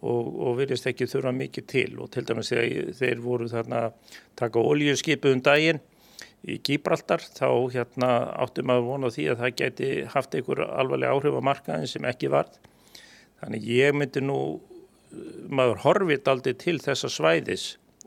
og, 0.00 0.28
og 0.46 0.58
verðist 0.60 0.86
ekki 0.88 1.08
þurfa 1.10 1.32
mikið 1.36 1.66
til 1.72 1.88
og 2.00 2.12
til 2.14 2.24
dæmis 2.28 2.52
þegar 2.52 2.92
þeir 3.00 3.22
voru 3.24 3.48
þarna 3.50 3.80
taka 4.38 4.62
olíuskipu 4.62 5.32
um 5.34 5.42
daginn 5.44 5.82
í 6.42 6.58
Gíbraltar 6.64 7.22
þá 7.22 7.48
hérna 7.74 8.10
áttum 8.42 8.72
að 8.74 8.84
vona 8.86 9.10
því 9.14 9.28
að 9.32 9.42
það 9.42 9.56
geti 9.60 9.90
haft 10.14 10.34
einhver 10.34 10.64
alvarleg 10.66 11.12
áhrif 11.12 11.38
á 11.38 11.42
markaðin 11.50 11.90
sem 11.90 12.06
ekki 12.08 12.30
varð. 12.32 12.56
Þannig 13.42 13.68
ég 13.74 13.98
myndi 13.98 14.22
nú 14.22 14.38
maður 15.52 15.82
horfið 15.84 16.30
aldrei 16.32 16.54
til 16.58 16.78
þessa 16.82 17.10
svæðis 17.12 17.66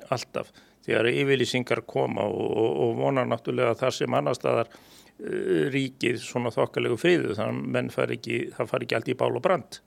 alltaf 0.09 0.51
þegar 0.85 1.09
yfirlýsingar 1.11 1.83
koma 1.87 2.25
og, 2.27 2.45
og, 2.45 2.69
og 2.83 2.99
vonar 2.99 3.27
náttúrulega 3.29 3.75
þar 3.79 3.95
sem 3.99 4.17
annar 4.17 4.37
staðar 4.37 4.71
ríkið 5.19 6.19
svona 6.23 6.51
þokkalegu 6.51 6.97
friðu 6.99 7.35
þannig 7.37 7.79
að 7.79 7.93
far 7.95 8.13
ekki, 8.15 8.39
það 8.55 8.71
far 8.71 8.85
ekki 8.85 8.97
allt 8.97 9.11
í 9.11 9.17
bál 9.19 9.31
og 9.31 9.43
brand. 9.45 9.79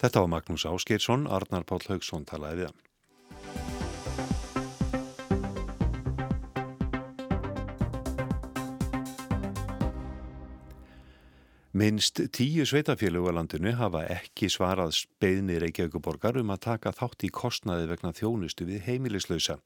Þetta 0.00 0.22
var 0.24 0.32
Magnús 0.32 0.66
Áskeirsson, 0.68 1.26
Arnar 1.28 1.66
Pál 1.68 1.80
Haugsson 1.88 2.24
talaði 2.28 2.62
við 2.62 2.70
hann. 2.70 2.89
Minst 11.70 12.18
tíu 12.34 12.64
sveitafélugalandinu 12.66 13.76
hafa 13.78 14.00
ekki 14.10 14.48
svarað 14.50 14.96
beðni 15.22 15.60
Reykjavíkuborgar 15.62 16.40
um 16.40 16.48
að 16.50 16.64
taka 16.64 16.90
þátt 16.90 17.22
í 17.22 17.30
kostnaði 17.30 17.84
vegna 17.92 18.10
þjónustu 18.10 18.66
við 18.66 18.88
heimilislausa. 18.88 19.60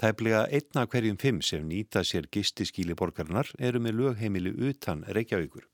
Tæplega 0.00 0.46
einna 0.48 0.86
hverjum 0.88 1.18
fimm 1.20 1.42
sem 1.44 1.66
nýta 1.68 2.06
sér 2.08 2.30
gistiskíli 2.32 2.96
borgarnar 2.96 3.52
eru 3.60 3.84
með 3.84 3.98
lögheimili 3.98 4.54
utan 4.70 5.04
Reykjavíkur. 5.04 5.68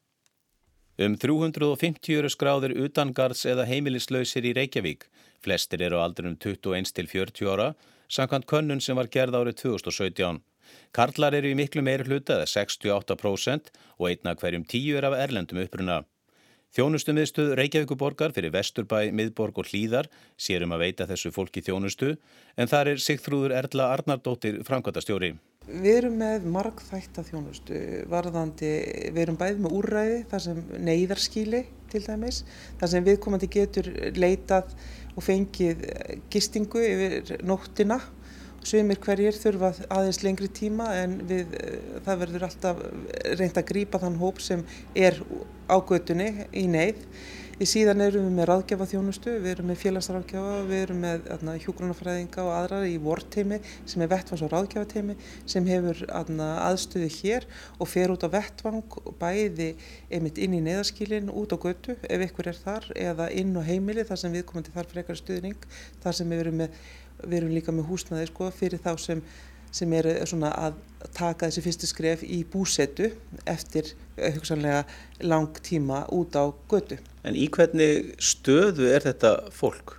Um 0.98 1.14
350 1.14 2.10
eru 2.18 2.32
skráðir 2.34 2.74
utangards 2.74 3.44
eða 3.46 3.68
heimilislausir 3.70 4.50
í 4.50 4.56
Reykjavík. 4.58 5.06
Flestir 5.38 5.86
eru 5.86 6.02
á 6.02 6.10
aldrinum 6.10 6.34
21 6.42 6.90
til 6.90 7.06
40 7.06 7.54
ára, 7.54 7.68
samkvæmt 8.10 8.50
könnun 8.50 8.82
sem 8.82 8.98
var 8.98 9.06
gerð 9.06 9.38
árið 9.38 9.62
2017. 9.62 10.42
Karlar 10.92 11.36
eru 11.38 11.50
í 11.52 11.56
miklu 11.58 11.82
meir 11.84 12.04
hluta 12.06 12.38
eða 12.38 12.50
68% 12.50 13.72
og 13.98 14.06
einna 14.10 14.36
hverjum 14.38 14.64
tíu 14.68 14.96
er 14.98 15.08
af 15.08 15.18
erlendum 15.18 15.60
uppruna. 15.64 16.02
Þjónustu 16.76 17.14
miðstuð 17.16 17.54
Reykjavíkuborgar 17.56 18.34
fyrir 18.36 18.52
Vesturbæ, 18.52 19.08
Miðborg 19.16 19.56
og 19.62 19.70
Hlýðar 19.70 20.10
sérum 20.36 20.74
að 20.76 20.82
veita 20.84 21.06
þessu 21.08 21.32
fólki 21.32 21.62
þjónustu 21.64 22.10
en 22.60 22.68
þar 22.68 22.92
er 22.92 23.00
Sigþrúður 23.00 23.54
Erla 23.56 23.86
Arnardóttir 23.94 24.60
framkvæmtastjóri. 24.68 25.32
Við 25.68 25.94
erum 25.94 26.20
með 26.20 26.44
margþætta 26.52 27.24
þjónustu 27.24 27.80
varðandi, 28.08 28.70
við 29.12 29.22
erum 29.24 29.40
bæðið 29.40 29.64
með 29.64 29.74
úrræði 29.80 30.20
þar 30.30 30.44
sem 30.44 30.60
neyðarskíli 30.84 31.64
til 31.92 32.04
dæmis, 32.04 32.42
þar 32.80 32.92
sem 32.92 33.08
viðkomandi 33.08 33.50
getur 33.52 33.90
leitað 34.16 34.76
og 35.16 35.24
fengið 35.24 35.84
gistingu 36.32 36.84
yfir 36.84 37.34
nóttina 37.48 37.98
Sumir 38.68 38.98
hverjir 39.00 39.32
þurfa 39.32 39.70
aðeins 39.88 40.18
lengri 40.20 40.48
tíma 40.52 40.90
en 40.98 41.14
við, 41.28 41.54
eh, 41.56 42.00
það 42.04 42.18
verður 42.22 42.42
alltaf 42.48 42.80
reynd 43.40 43.56
að 43.56 43.68
grýpa 43.70 44.00
þann 44.02 44.18
hóp 44.20 44.42
sem 44.44 44.64
er 44.94 45.22
á 45.72 45.76
götunni 45.80 46.48
í 46.52 46.66
neyð. 46.68 47.00
Í 47.58 47.66
síðan 47.66 48.04
erum 48.04 48.26
við 48.28 48.34
með 48.36 48.46
ráðgjafa 48.50 48.86
þjónustu, 48.86 49.32
við 49.42 49.50
erum 49.54 49.70
með 49.72 49.80
félagsráðgjafa, 49.80 50.58
við 50.68 50.82
erum 50.82 51.00
með 51.00 51.24
hjógrunafræðinga 51.64 52.44
og 52.44 52.52
aðrar 52.54 52.84
í 52.86 52.92
vorteimi 53.02 53.58
sem 53.88 54.04
er 54.04 54.12
vettvans- 54.12 54.44
og 54.46 54.52
ráðgjafateimi 54.52 55.16
sem 55.44 55.66
hefur 55.66 56.04
aðna, 56.20 56.52
aðstöðu 56.68 57.08
hér 57.16 57.48
og 57.80 57.88
fer 57.88 58.14
út 58.14 58.22
á 58.22 58.30
vettvang 58.30 58.84
bæði 59.18 59.72
einmitt 60.06 60.38
inn 60.38 60.54
í 60.54 60.62
neyðarskílinn 60.68 61.32
út 61.34 61.50
á 61.50 61.58
götu 61.58 61.96
ef 61.98 62.26
ykkur 62.28 62.52
er 62.52 62.62
þar 62.62 62.92
eða 62.94 63.32
inn 63.32 63.56
á 63.58 63.62
heimili 63.66 64.06
þar 64.06 64.22
sem 64.22 64.38
við 64.38 64.46
komum 64.46 64.62
til 64.62 64.76
þar 64.76 64.92
frekar 64.92 65.18
stuðning, 65.18 65.68
þar 66.04 66.14
sem 66.14 66.30
við 66.30 66.44
erum 66.44 66.62
með 66.62 66.78
við 67.24 67.38
erum 67.40 67.54
líka 67.54 67.74
með 67.74 67.88
húsnaði 67.90 68.28
sko, 68.30 68.50
fyrir 68.54 68.82
þá 68.82 68.92
sem, 69.00 69.22
sem 69.74 69.92
eru 69.98 70.14
að 70.48 70.78
taka 71.14 71.48
þessi 71.48 71.64
fyrstu 71.64 71.90
skref 71.90 72.24
í 72.24 72.40
búsetu 72.48 73.10
eftir 73.48 73.92
eh, 74.16 74.34
hugsanlega 74.34 74.84
lang 75.22 75.60
tíma 75.64 76.04
út 76.14 76.36
á 76.38 76.50
götu. 76.70 76.98
En 77.24 77.36
í 77.38 77.48
hvernig 77.52 78.14
stöðu 78.22 78.90
er 78.90 79.06
þetta 79.06 79.34
fólk? 79.54 79.96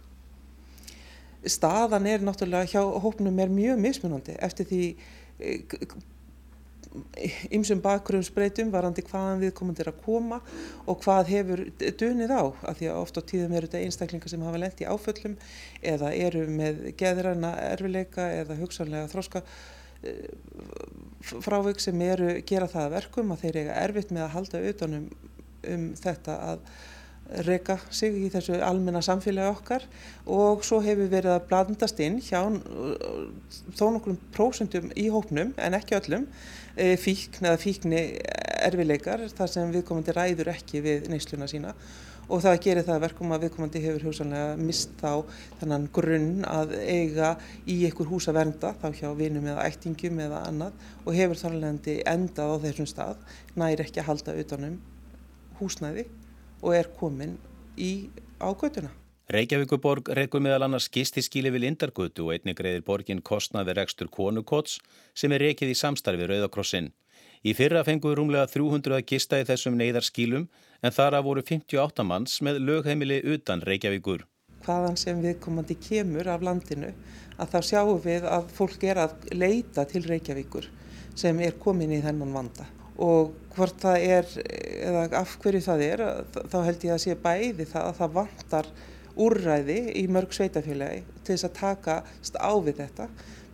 Staðan 1.47 2.07
er 2.09 2.23
náttúrulega 2.25 2.67
hjá 2.67 2.83
hópnum 3.03 3.39
er 3.39 3.51
mjög 3.53 3.79
mismunandi 3.79 4.35
eftir 4.43 4.67
því 4.69 4.83
eh, 5.39 5.77
ymsum 7.53 7.81
bakgrunnsbreytum 7.83 8.71
varandi 8.73 9.03
hvaðan 9.05 9.43
við 9.43 9.51
komum 9.57 9.75
til 9.77 9.85
að 9.91 9.99
koma 10.01 10.39
og 10.89 11.03
hvað 11.03 11.31
hefur 11.35 11.63
dunið 12.01 12.33
á 12.33 12.43
af 12.49 12.79
því 12.79 12.89
að 12.89 13.01
oft 13.03 13.19
á 13.19 13.21
tíðum 13.29 13.53
eru 13.53 13.69
þetta 13.69 13.83
einstaklingar 13.85 14.33
sem 14.33 14.45
hafa 14.45 14.61
lendt 14.61 14.81
í 14.81 14.87
áföllum 14.89 15.35
eða 15.93 16.13
eru 16.17 16.45
með 16.49 16.81
geðræna 16.97 17.53
erfileika 17.69 18.25
eða 18.39 18.57
hugsanlega 18.57 19.11
þróska 19.11 19.43
eh, 20.01 20.31
frávik 21.45 21.83
sem 21.83 22.01
eru 22.01 22.39
gera 22.49 22.69
það 22.71 22.95
verkum 22.97 23.35
að 23.35 23.45
þeir 23.45 23.61
eiga 23.61 23.81
erfitt 23.83 24.15
með 24.15 24.25
að 24.25 24.35
halda 24.37 24.63
utanum 24.73 25.09
um 25.69 25.89
þetta 25.99 26.39
að 26.53 26.65
reyka 27.45 27.77
sig 27.93 28.15
í 28.17 28.29
þessu 28.33 28.57
almenna 28.65 29.01
samfélagi 29.05 29.53
okkar. 29.53 29.85
Og 30.29 30.65
svo 30.65 30.81
hefur 30.83 31.09
verið 31.11 31.35
að 31.35 31.47
blandast 31.49 32.01
inn 32.03 32.19
hjá 32.23 32.41
þó 33.77 33.85
nokkrum 33.93 34.19
prósundum 34.35 34.91
í 34.97 35.09
hópnum 35.13 35.53
en 35.57 35.77
ekki 35.77 35.97
öllum 35.99 36.27
e, 36.75 36.95
fíkn 36.99 37.49
eða 37.49 37.61
fíkni 37.61 38.03
erfileikar 38.65 39.25
þar 39.35 39.51
sem 39.51 39.73
viðkomandi 39.73 40.15
ræður 40.15 40.53
ekki 40.55 40.83
við 40.85 41.09
neysluna 41.11 41.49
sína. 41.49 41.73
Og 42.29 42.43
það 42.43 42.59
gerir 42.61 42.85
það 42.85 43.01
verkum 43.07 43.31
að 43.33 43.47
viðkomandi 43.47 43.81
hefur 43.81 44.03
hugsanlega 44.09 44.57
mist 44.59 44.91
þá 44.99 45.23
þannan 45.61 45.87
grunn 45.93 46.43
að 46.45 46.75
eiga 46.77 47.31
í 47.65 47.79
einhver 47.87 48.09
hús 48.11 48.29
að 48.29 48.37
vernda 48.37 48.75
þá 48.81 48.87
hjá 48.99 49.09
vinum 49.17 49.49
eða 49.49 49.65
ættingum 49.65 50.21
eða 50.27 50.43
annað 50.45 50.85
og 51.07 51.17
hefur 51.17 51.41
þarlegandi 51.41 51.97
endað 52.09 52.53
á 52.53 52.57
þessum 52.67 52.89
stað 52.91 53.25
næri 53.57 53.87
ekki 53.87 54.03
að 54.03 54.09
halda 54.11 54.37
utanum 54.43 54.77
húsnæði 55.57 56.05
og 56.61 56.75
er 56.75 56.89
komin 56.99 57.37
í 57.77 58.09
ágötuna. 58.39 58.91
Reykjavíkuborg 59.29 60.07
reykur 60.17 60.41
meðal 60.41 60.65
annars 60.65 60.87
gistískíli 60.89 61.51
við 61.53 61.67
Lindargötu 61.67 62.23
og 62.25 62.31
einnig 62.33 62.55
greiðir 62.57 62.81
borgin 62.87 63.19
kostnað 63.21 63.67
við 63.69 63.77
rekstur 63.77 64.09
konukots 64.09 64.79
sem 65.13 65.35
er 65.35 65.43
reykið 65.45 65.73
í 65.73 65.77
samstarfi 65.77 66.25
Rauðakrossin. 66.31 66.89
Í 67.45 67.53
fyrra 67.53 67.83
fenguðu 67.85 68.17
rúmlega 68.17 68.49
300 68.49 68.97
að 68.97 69.05
gista 69.11 69.37
í 69.37 69.45
þessum 69.45 69.77
neyðarskílum 69.77 70.47
en 70.81 70.95
þar 70.95 71.19
að 71.19 71.27
voru 71.29 71.43
58 71.45 72.07
manns 72.09 72.39
með 72.41 72.57
lögheimili 72.71 73.21
utan 73.35 73.61
Reykjavíkur. 73.69 74.25
Hvaðan 74.65 74.97
sem 74.97 75.21
viðkomandi 75.21 75.77
kemur 75.77 76.27
af 76.33 76.41
landinu 76.43 76.89
að 77.37 77.53
þá 77.53 77.59
sjáum 77.69 78.01
við 78.03 78.25
að 78.33 78.49
fólk 78.57 78.83
er 78.89 79.03
að 79.05 79.29
leita 79.29 79.85
til 79.93 80.03
Reykjavíkur 80.09 80.67
sem 81.13 81.39
er 81.45 81.55
komin 81.61 81.93
í 81.93 82.01
þennan 82.01 82.33
vanda 82.33 82.65
og 82.99 83.33
hvort 83.55 83.79
það 83.81 84.05
er, 84.05 84.29
eða 84.89 85.03
af 85.21 85.35
hverju 85.41 85.63
það 85.63 85.83
er, 85.85 86.05
þá 86.51 86.57
held 86.67 86.85
ég 86.87 86.95
að 86.95 87.03
sé 87.05 87.17
bæði 87.23 87.67
það 87.69 87.87
að 87.87 87.99
það 87.99 88.15
vantar 88.19 88.71
úrræði 89.19 89.79
í 89.99 90.05
mörg 90.11 90.35
sveitafélagi 90.35 91.01
til 91.23 91.33
þess 91.33 91.47
að 91.47 91.57
taka 91.59 91.97
á 92.39 92.53
við 92.63 92.83
þetta, 92.83 93.09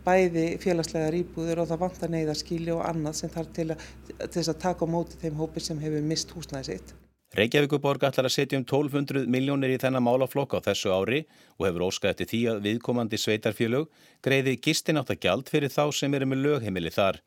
bæði 0.06 0.44
félagslega 0.62 1.14
rýbúður 1.14 1.62
og 1.62 1.70
það 1.70 1.82
vantar 1.86 2.14
neyðarskíli 2.14 2.74
og 2.74 2.84
annað 2.86 3.18
sem 3.22 3.32
þarf 3.32 3.50
til, 3.56 3.72
til 4.18 4.30
þess 4.38 4.52
að 4.52 4.62
taka 4.68 4.86
á 4.86 4.94
móti 4.94 5.18
þeim 5.22 5.40
hópi 5.40 5.62
sem 5.62 5.82
hefur 5.82 6.06
mist 6.06 6.34
húsnæði 6.34 6.70
sitt. 6.70 6.94
Reykjavíkuborg 7.36 8.04
ætlar 8.06 8.28
að 8.28 8.36
setja 8.36 8.56
um 8.56 8.64
1200 8.64 9.26
miljónir 9.28 9.74
í 9.74 9.78
þennan 9.82 10.04
málaflokk 10.06 10.54
á 10.56 10.66
þessu 10.70 10.92
ári 10.94 11.24
og 11.58 11.66
hefur 11.66 11.88
óskað 11.88 12.12
eftir 12.14 12.30
því 12.30 12.42
að 12.52 12.60
viðkomandi 12.68 13.18
sveitarfélög 13.18 13.88
greiði 14.24 14.54
gistináttagjald 14.62 15.50
fyrir 15.50 15.74
þá 15.74 15.90
sem 15.92 16.14
eru 16.14 16.30
með 16.30 16.44
lögheimili 16.46 16.94
þar. 16.94 17.18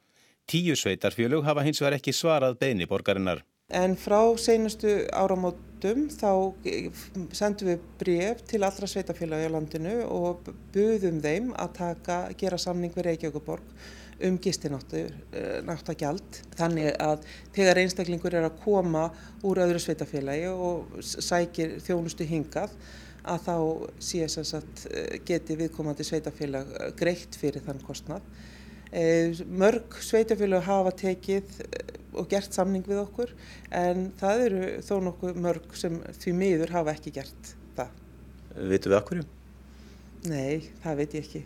Tíu 0.49 0.73
sveitarfjölug 0.73 1.43
hafa 1.45 1.61
hins 1.61 1.77
vegar 1.81 1.99
ekki 1.99 2.09
svarað 2.15 2.55
beini 2.61 2.87
borgarinnar. 2.89 3.43
En 3.69 3.93
frá 3.93 4.33
seinustu 4.41 4.89
áramótum 5.13 6.07
þá 6.09 6.57
sendum 7.37 7.69
við 7.69 7.83
bref 8.01 8.41
til 8.49 8.65
allra 8.65 8.89
sveitafélagi 8.89 9.45
á 9.45 9.53
landinu 9.53 9.93
og 10.09 10.49
buðum 10.73 11.21
þeim 11.21 11.53
að 11.53 11.75
taka, 11.77 12.33
gera 12.33 12.57
samning 12.57 12.89
við 12.95 13.05
Reykjavíkuborg 13.11 13.61
um 14.25 14.41
gistináttagjald. 14.41 16.41
Þannig 16.57 16.97
að 16.97 17.29
þegar 17.55 17.81
einstaklingur 17.83 18.33
er 18.41 18.49
að 18.49 18.59
koma 18.63 19.05
úr 19.45 19.61
öðru 19.67 19.79
sveitafélagi 19.85 20.49
og 20.49 20.97
sækir 21.05 21.77
þjónustu 21.85 22.25
hingað 22.25 22.73
að 23.29 23.39
þá 23.45 23.55
sé 24.01 24.25
sagt, 24.33 24.89
geti 25.29 25.53
viðkomandi 25.59 26.01
sveitafélag 26.07 26.65
greitt 26.97 27.37
fyrir 27.37 27.61
þann 27.69 27.85
kostnað. 27.85 28.25
Mörg 28.89 29.99
sveitafélag 30.01 30.63
hafa 30.65 30.93
tekið 30.97 31.59
og 32.17 32.25
gert 32.31 32.55
samning 32.55 32.85
við 32.87 33.03
okkur 33.03 33.33
en 33.75 34.07
það 34.17 34.45
eru 34.47 34.69
þó 34.85 34.95
nokkuð 35.05 35.37
mörg 35.45 35.75
sem 35.77 35.99
því 36.17 36.33
miður 36.39 36.73
hafa 36.73 36.95
ekki 36.95 37.13
gert 37.19 37.51
það. 37.77 37.91
Vitu 38.71 38.89
við 38.89 38.97
akkurju? 38.97 39.27
Nei, 40.25 40.65
það 40.83 40.99
veit 41.03 41.15
ég 41.15 41.27
ekki. 41.27 41.43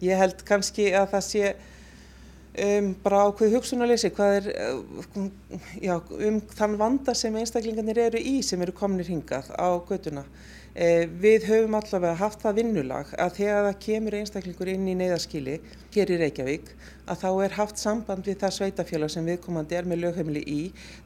Ég 0.00 0.22
held 0.22 0.46
kannski 0.48 0.86
að 0.96 1.10
það 1.16 1.26
sé 1.26 1.42
um, 1.50 2.94
bara 3.02 3.24
ákveð 3.26 3.58
hugsunarleysi 3.58 4.12
hvað 4.14 4.36
er 4.38 4.48
já, 5.82 5.96
um 5.98 6.40
þann 6.54 6.78
vanda 6.80 7.16
sem 7.18 7.36
einstaklingarnir 7.36 8.04
eru 8.06 8.22
í 8.22 8.38
sem 8.46 8.62
eru 8.62 8.76
komnir 8.76 9.10
hingað 9.10 9.50
á 9.58 9.68
göduna. 9.90 10.24
Eh, 10.70 11.08
við 11.18 11.48
höfum 11.48 11.74
allavega 11.74 12.14
haft 12.14 12.44
það 12.44 12.60
vinnulag 12.60 13.08
að 13.18 13.32
þegar 13.40 13.64
það 13.66 13.78
kemur 13.82 14.14
einstaklingur 14.20 14.68
inn 14.70 14.84
í 14.86 14.92
neyðaskili 15.00 15.56
hér 15.90 16.12
í 16.14 16.18
Reykjavík 16.20 16.70
að 17.10 17.18
þá 17.24 17.30
er 17.42 17.56
haft 17.56 17.82
samband 17.82 18.30
við 18.30 18.38
það 18.38 18.54
sveitafélag 18.54 19.10
sem 19.10 19.26
viðkomandi 19.26 19.74
er 19.74 19.88
með 19.90 20.04
lögheimili 20.04 20.44
í. 20.46 20.60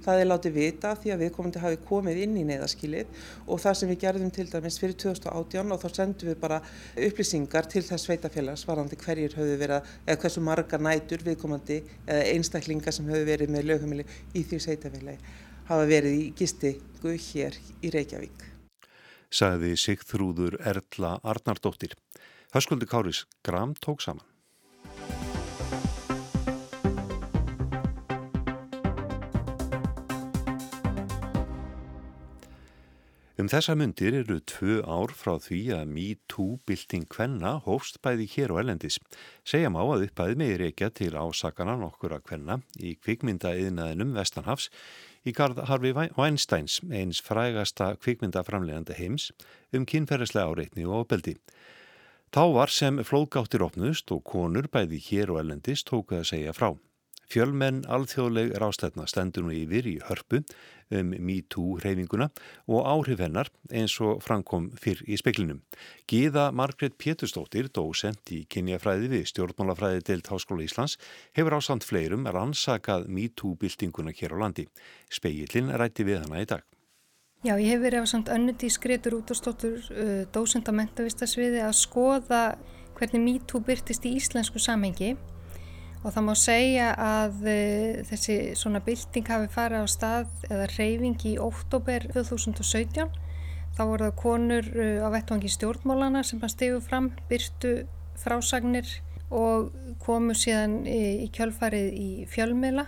Það 0.05 0.21
er 0.21 0.29
látið 0.29 0.57
vita 0.59 0.93
því 1.01 1.15
að 1.15 1.25
viðkomandi 1.25 1.65
hafi 1.65 1.81
komið 1.89 2.23
inn 2.27 2.37
í 2.37 2.45
neyðaskilið 2.51 3.25
og 3.49 3.65
það 3.65 3.81
sem 3.81 3.93
við 3.95 4.01
gerðum 4.05 4.37
til 4.37 4.49
dæmis 4.53 4.81
fyrir 4.85 4.99
2018 5.01 5.73
og 5.73 5.81
þá 5.81 5.89
sendum 5.97 6.35
við 6.35 6.41
bara 6.45 6.63
upplýsingar 7.09 7.73
til 7.73 7.87
þess 7.89 8.05
sveitafélags 8.05 8.69
varandi 8.69 9.01
hverjir 9.01 9.41
höfðu 9.41 9.59
verið 9.65 9.93
eða 10.05 10.21
hversu 10.21 10.45
margar 10.45 10.85
nætur 10.85 11.25
viðkomandi 11.25 11.81
eða 12.05 12.33
einstaklingar 12.37 12.93
sem 12.93 13.09
höfðu 13.09 13.33
verið 13.33 13.57
með 13.57 13.71
lögheimili 13.73 14.11
í 14.37 14.45
því 14.45 14.61
sveitafélagi 14.69 15.39
hafa 15.73 15.87
verið 15.89 16.19
í 16.21 16.27
gistingu 16.37 17.17
hér 17.33 17.57
í 17.81 17.95
Reykjavík 17.97 18.53
sagði 19.35 19.75
Sigþrúður 19.81 20.61
Erla 20.63 21.17
Arnardóttir. 21.27 21.97
Höskuldi 22.55 22.87
Káris 22.87 23.25
Gram 23.43 23.75
tók 23.75 24.05
saman. 24.05 24.23
Um 33.35 33.49
þessa 33.51 33.75
myndir 33.75 34.15
eru 34.15 34.37
tvö 34.47 34.77
ár 34.87 35.11
frá 35.13 35.35
því 35.43 35.59
að 35.75 35.89
MeToo-bylting 35.91 37.09
kvenna 37.11 37.57
hófst 37.67 37.99
bæði 38.01 38.29
hér 38.37 38.55
og 38.55 38.61
erlendis. 38.63 39.01
Segja 39.43 39.73
má 39.75 39.81
að 39.83 40.07
uppæði 40.07 40.39
meðir 40.39 40.63
ekki 40.69 40.89
til 41.01 41.11
ásakana 41.19 41.75
nokkur 41.81 42.15
að 42.15 42.23
kvenna 42.31 42.61
í 42.79 42.95
kvikmyndaðiðnaðinum 43.03 44.15
Vestanhafs 44.15 44.71
í 45.25 45.33
garð 45.33 45.63
Harfi 45.69 45.93
Weinsteins, 45.97 46.81
eins 46.93 47.21
frægasta 47.25 47.95
kvikmyndaframlegandi 47.97 48.97
heims, 48.99 49.31
um 49.73 49.87
kynferðislega 49.89 50.53
áreitni 50.53 50.87
og 50.87 51.05
ábeldi. 51.05 51.39
Þá 52.35 52.43
var 52.57 52.73
sem 52.73 52.99
flóðgáttir 53.07 53.63
opnust 53.65 54.11
og 54.13 54.25
konur 54.27 54.69
bæði 54.69 55.01
hér 55.09 55.33
og 55.33 55.41
ellendist 55.45 55.87
tókuð 55.91 56.23
að 56.23 56.31
segja 56.33 56.57
frá. 56.57 56.73
Fjölmenn 57.33 57.85
alþjóðleg 57.91 58.55
rástætna 58.61 59.07
stendur 59.11 59.47
nú 59.47 59.55
yfir 59.55 59.89
í 59.89 59.95
hörpu 60.09 60.43
um 60.95 61.15
MeToo-hreyfinguna 61.17 62.29
og 62.69 62.87
áhrif 62.89 63.23
hennar 63.25 63.49
eins 63.73 63.97
og 64.05 64.21
framkom 64.25 64.71
fyrr 64.81 65.01
í 65.09 65.17
speklinum. 65.21 65.63
Gíða 66.11 66.51
Margret 66.53 66.99
Péturstóttir, 67.01 67.71
dósent 67.73 68.35
í 68.35 68.45
kynjafræði 68.51 69.11
við 69.15 69.27
stjórnmálafræði 69.33 70.05
deilt 70.11 70.31
Háskóla 70.33 70.67
Íslands, 70.67 70.99
hefur 71.37 71.59
ásand 71.59 71.87
fleirum 71.87 72.29
rannsakað 72.29 73.09
MeToo-byltinguna 73.09 74.15
hér 74.15 74.37
á 74.37 74.43
landi. 74.45 74.69
Speillin 75.11 75.73
rætti 75.73 76.07
við 76.07 76.25
hana 76.25 76.45
í 76.45 76.49
dag. 76.49 76.65
Já, 77.45 77.59
ég 77.61 77.75
hef 77.75 77.83
verið 77.83 78.05
á 78.05 78.09
samt 78.09 78.31
önnudi 78.33 78.71
skreitur 78.73 79.19
út 79.19 79.29
á 79.29 79.37
stóttur 79.37 79.77
uh, 79.93 80.25
dósent 80.33 80.69
á 80.69 80.73
mentavistasviði 80.73 81.61
að 81.61 81.75
skoða 81.77 82.45
hvernig 82.97 83.21
MeToo 83.21 83.61
byrtist 83.61 84.07
í 84.09 84.15
íslensku 84.17 84.63
samhengi 84.63 85.13
og 86.05 86.13
það 86.13 86.27
má 86.27 86.35
segja 86.37 86.91
að 87.01 87.49
uh, 87.49 88.05
þessi 88.11 88.39
svona 88.61 88.83
bylting 88.85 89.29
hafi 89.33 89.51
farið 89.55 89.85
á 89.85 89.89
stað 89.89 90.47
eða 90.51 90.69
reyfing 90.77 91.27
í 91.33 91.35
óttóber 91.41 92.07
2017 92.13 93.09
þá 93.75 93.83
voru 93.83 94.11
það 94.11 94.19
konur 94.21 94.71
uh, 94.77 95.01
á 95.03 95.09
vettvangi 95.17 95.51
stjórnmólana 95.51 96.23
sem 96.23 96.43
hann 96.45 96.53
stegu 96.53 96.85
fram 96.85 97.11
byrtu 97.31 97.81
frásagnir 98.21 98.89
og 99.35 99.73
komu 100.05 100.35
síðan 100.37 100.85
í, 100.87 101.27
kjölfarið 101.35 101.89
í 101.97 102.11
fjölmiðla. 102.31 102.87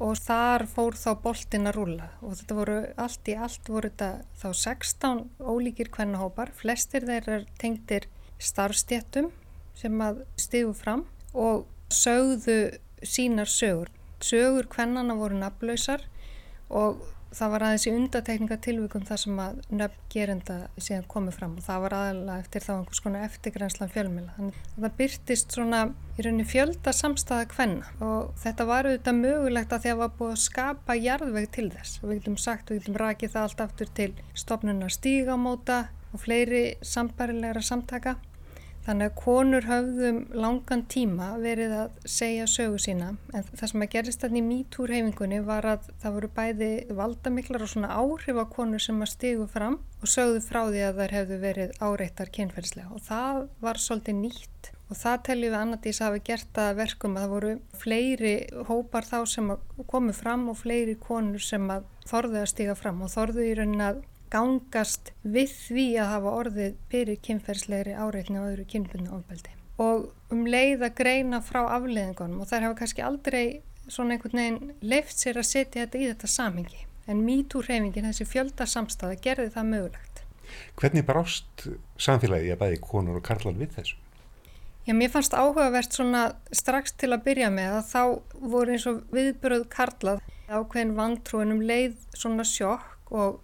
Og 0.00 0.16
þar 0.16 0.64
fór 0.64 0.96
þá 0.96 1.10
boltin 1.20 1.68
að 1.68 1.74
rúla 1.76 2.06
og 2.24 2.38
þetta 2.38 2.56
voru 2.56 2.76
allt 3.04 3.28
í 3.28 3.34
allt 3.36 3.66
voru 3.68 3.90
þetta 3.90 4.08
þá 4.40 4.46
16 4.56 5.18
ólíkir 5.44 5.90
kvennahópar, 5.92 6.54
flestir 6.56 7.04
þeir 7.04 7.28
er 7.34 7.44
tengtir 7.60 8.06
starfstjéttum 8.40 9.28
sem 9.76 10.00
að 10.00 10.22
stegu 10.40 10.72
fram. 10.76 11.04
Og 11.36 11.68
sögðu 11.90 12.58
sínar 13.02 13.50
sögur. 13.50 13.90
Sögur 14.20 14.68
hvernana 14.70 15.16
voru 15.16 15.38
nafnlausar 15.40 16.04
og 16.70 17.00
það 17.34 17.52
var 17.52 17.64
aðeins 17.64 17.86
í 17.86 17.92
undatekningatilvíkum 17.94 19.04
þar 19.06 19.20
sem 19.22 19.40
að 19.42 19.58
nöfn 19.70 20.06
gerenda 20.10 20.56
síðan 20.82 21.06
komið 21.10 21.36
fram 21.38 21.52
og 21.58 21.64
það 21.66 21.82
var 21.84 21.94
aðalega 21.98 22.42
eftir 22.42 22.64
þá 22.64 22.70
einhvers 22.74 23.02
konar 23.04 23.26
eftirgrænslan 23.28 23.92
fjölmila. 23.94 24.34
Þannig 24.36 24.58
að 24.60 24.84
það 24.84 24.96
byrtist 25.00 25.54
svona 25.54 25.82
í 26.16 26.24
rauninni 26.26 26.46
fjölda 26.50 26.94
samstæða 26.96 27.46
hvenna 27.54 27.92
og 28.06 28.32
þetta 28.42 28.66
var 28.70 28.90
auðvitað 28.90 29.20
mögulegt 29.20 29.76
að 29.76 29.84
því 29.84 29.92
að 29.92 29.94
það 29.94 30.02
var 30.02 30.16
búið 30.18 30.34
að 30.34 30.42
skapa 30.46 30.98
jarðveg 30.98 31.48
til 31.54 31.68
þess 31.76 32.00
og 32.00 32.08
við 32.08 32.20
getum 32.20 32.40
sagt, 32.46 32.72
við 32.72 32.82
getum 32.82 33.00
rakið 33.04 33.34
það 33.36 33.46
allt 33.46 33.64
aftur 33.66 33.94
til 34.00 34.10
stofnunar 34.44 34.96
stígamóta 34.96 35.80
og 36.10 36.24
fleiri 36.24 36.64
sambarilegra 36.82 37.62
samtaka 37.62 38.16
Þannig 38.86 39.10
að 39.10 39.18
konur 39.20 39.66
höfðum 39.68 40.18
langan 40.32 40.82
tíma 40.88 41.26
verið 41.42 41.74
að 41.82 42.08
segja 42.08 42.46
sögu 42.48 42.80
sína. 42.80 43.10
En 43.36 43.44
það 43.50 43.72
sem 43.72 43.84
að 43.84 43.92
gerist 43.92 44.24
þarna 44.24 44.40
í 44.40 44.44
mítúrhefingunni 44.46 45.40
var 45.44 45.68
að 45.68 45.90
það 46.00 46.16
voru 46.16 46.30
bæði 46.38 46.70
valdamiklar 46.96 47.66
og 47.66 47.72
svona 47.74 47.92
áhrif 47.92 48.40
á 48.40 48.44
konur 48.56 48.82
sem 48.82 49.04
að 49.04 49.12
stigu 49.12 49.46
fram 49.52 49.78
og 50.00 50.10
sögðu 50.14 50.42
frá 50.46 50.62
því 50.70 50.84
að 50.88 51.00
þær 51.02 51.16
hefðu 51.18 51.40
verið 51.44 51.74
áreittar 51.84 52.32
kynferðslega 52.32 52.94
og 52.96 53.04
það 53.04 53.42
var 53.60 53.82
svolítið 53.84 54.20
nýtt. 54.24 54.72
Og 54.90 54.98
það 54.98 55.20
teljum 55.28 55.52
við 55.52 55.60
annardís 55.60 56.00
að 56.00 56.08
hafa 56.08 56.22
gert 56.26 56.58
að 56.58 56.78
verkum 56.80 57.12
að 57.14 57.22
það 57.22 57.34
voru 57.36 57.50
fleiri 57.78 58.32
hópar 58.66 59.06
þá 59.06 59.18
sem 59.30 59.52
komu 59.92 60.14
fram 60.16 60.48
og 60.50 60.58
fleiri 60.58 60.96
konur 60.98 61.44
sem 61.44 61.68
að 61.70 61.84
þorðu 62.10 62.40
að 62.40 62.50
stiga 62.50 62.74
fram 62.74 63.04
og 63.04 63.12
þorðu 63.12 63.44
í 63.46 63.52
raunin 63.60 63.84
að 63.86 64.00
gangast 64.32 65.12
við 65.22 65.54
því 65.54 65.86
að 66.02 66.12
hafa 66.14 66.34
orðið 66.42 66.76
fyrir 66.92 67.18
kynferðslegri 67.26 67.96
áreitni 67.96 68.40
og 68.40 68.52
öðru 68.52 68.66
kynbunni 68.70 69.10
ofbeldi. 69.14 69.56
Og 69.80 70.10
um 70.32 70.44
leið 70.46 70.84
að 70.86 70.96
greina 71.00 71.40
frá 71.44 71.62
afleðingunum 71.76 72.42
og 72.42 72.50
þær 72.50 72.68
hafa 72.68 72.78
kannski 72.82 73.04
aldrei 73.04 73.44
svona 73.90 74.16
einhvern 74.16 74.40
veginn 74.40 74.74
leift 74.82 75.18
sér 75.18 75.40
að 75.40 75.48
setja 75.50 75.86
þetta 75.86 75.98
í 75.98 76.10
þetta 76.10 76.30
samhengi. 76.30 76.84
En 77.10 77.24
MeToo-hreyfingin, 77.26 78.06
þessi 78.06 78.26
fjöldasamstaða, 78.28 79.16
gerði 79.24 79.48
það 79.56 79.70
mögulegt. 79.72 80.22
Hvernig 80.78 81.06
brást 81.08 81.66
samfélagi 81.98 82.52
að 82.54 82.60
bæði 82.60 82.80
konur 82.84 83.18
og 83.18 83.26
karlar 83.26 83.56
við 83.58 83.74
þessu? 83.78 83.98
Já, 84.86 84.94
mér 84.96 85.10
fannst 85.12 85.34
áhugavert 85.36 85.94
svona 85.94 86.22
strax 86.56 86.94
til 86.98 87.12
að 87.14 87.24
byrja 87.26 87.50
með 87.52 87.76
að 87.78 87.88
þá 87.90 88.02
voru 88.52 88.74
eins 88.74 88.86
og 88.90 89.02
viðbröð 89.14 89.66
karlað 89.72 90.22
ákveðin 90.50 90.96
vantrúinum 90.96 91.60
leið 91.62 91.98
svona 92.16 92.46
sjokk 92.48 93.12
og 93.14 93.40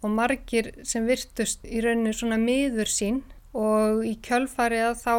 og 0.00 0.14
margir 0.14 0.72
sem 0.86 1.06
virtust 1.08 1.64
í 1.66 1.82
rauninu 1.84 2.12
svona 2.16 2.38
miður 2.40 2.90
sín 2.90 3.22
og 3.56 4.04
í 4.06 4.14
kjölfarið 4.22 5.00
þá 5.00 5.14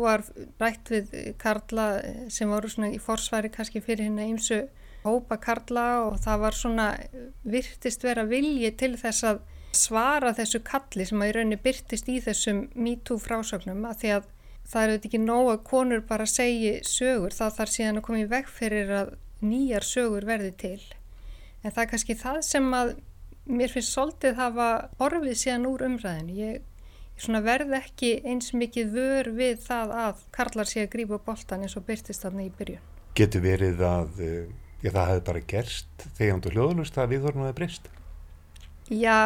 var 0.00 0.22
rætt 0.62 0.92
við 0.92 1.14
Karla 1.42 1.88
sem 2.30 2.50
voru 2.50 2.70
svona 2.70 2.92
í 2.94 3.00
forsværi 3.02 3.50
kannski 3.54 3.82
fyrir 3.82 4.08
hérna 4.08 4.28
ímsu 4.30 4.62
hópa 5.04 5.40
Karla 5.42 5.88
og 6.06 6.20
það 6.22 6.44
var 6.44 6.56
svona 6.56 6.86
virtist 7.42 8.06
vera 8.06 8.24
vilji 8.28 8.70
til 8.78 8.94
þess 9.00 9.26
að 9.32 9.42
svara 9.74 10.30
þessu 10.36 10.60
kalli 10.64 11.06
sem 11.08 11.20
að 11.20 11.32
í 11.32 11.34
rauninu 11.36 11.60
byrtist 11.64 12.08
í 12.08 12.20
þessum 12.22 12.68
MeToo 12.78 13.18
frásögnum 13.20 13.82
að 13.88 14.00
því 14.02 14.12
að 14.18 14.28
það 14.64 14.82
er 14.82 14.92
auðvitað 14.92 15.08
ekki 15.10 15.22
nóg 15.24 15.50
að 15.52 15.64
konur 15.68 16.04
bara 16.08 16.26
segi 16.30 16.76
sögur 16.88 17.34
þá 17.34 17.44
þarf 17.58 17.74
síðan 17.74 18.00
að 18.00 18.06
koma 18.06 18.22
í 18.22 18.28
veg 18.30 18.46
fyrir 18.48 18.92
að 19.00 19.10
nýjar 19.44 19.84
sögur 19.84 20.24
verði 20.28 20.52
til. 20.62 20.78
En 21.64 21.72
það 21.72 21.82
er 21.82 21.90
kannski 21.90 22.16
það 22.20 22.38
sem 22.46 22.70
að 22.76 22.94
mér 23.46 23.72
finnst 23.72 23.92
svolítið 23.94 24.38
hafa 24.38 24.68
orfið 25.02 25.36
síðan 25.40 25.68
úr 25.68 25.84
umræðinu. 25.88 26.36
Ég, 26.38 26.60
ég 27.20 27.46
verð 27.46 27.76
ekki 27.78 28.12
eins 28.24 28.52
mikið 28.56 28.92
vör 28.94 29.30
við 29.36 29.62
það 29.66 29.94
að 30.04 30.22
karlar 30.34 30.70
sé 30.70 30.84
að 30.84 30.92
grípa 30.96 31.20
bóltan 31.26 31.64
eins 31.66 31.76
og 31.78 31.86
byrtist 31.88 32.24
þarna 32.24 32.46
í 32.46 32.52
byrjun. 32.58 32.92
Getur 33.14 33.44
verið 33.44 33.82
að 33.86 34.22
uh, 34.24 34.46
já, 34.82 34.90
það 34.90 35.10
hefði 35.10 35.26
bara 35.28 35.44
gerst 35.54 36.06
þegar 36.18 36.40
þú 36.44 36.54
hljóðlust 36.54 36.98
að 36.98 37.12
viðhorfum 37.14 37.44
hefði 37.44 37.58
breyst? 37.60 37.90
Já, 38.92 39.18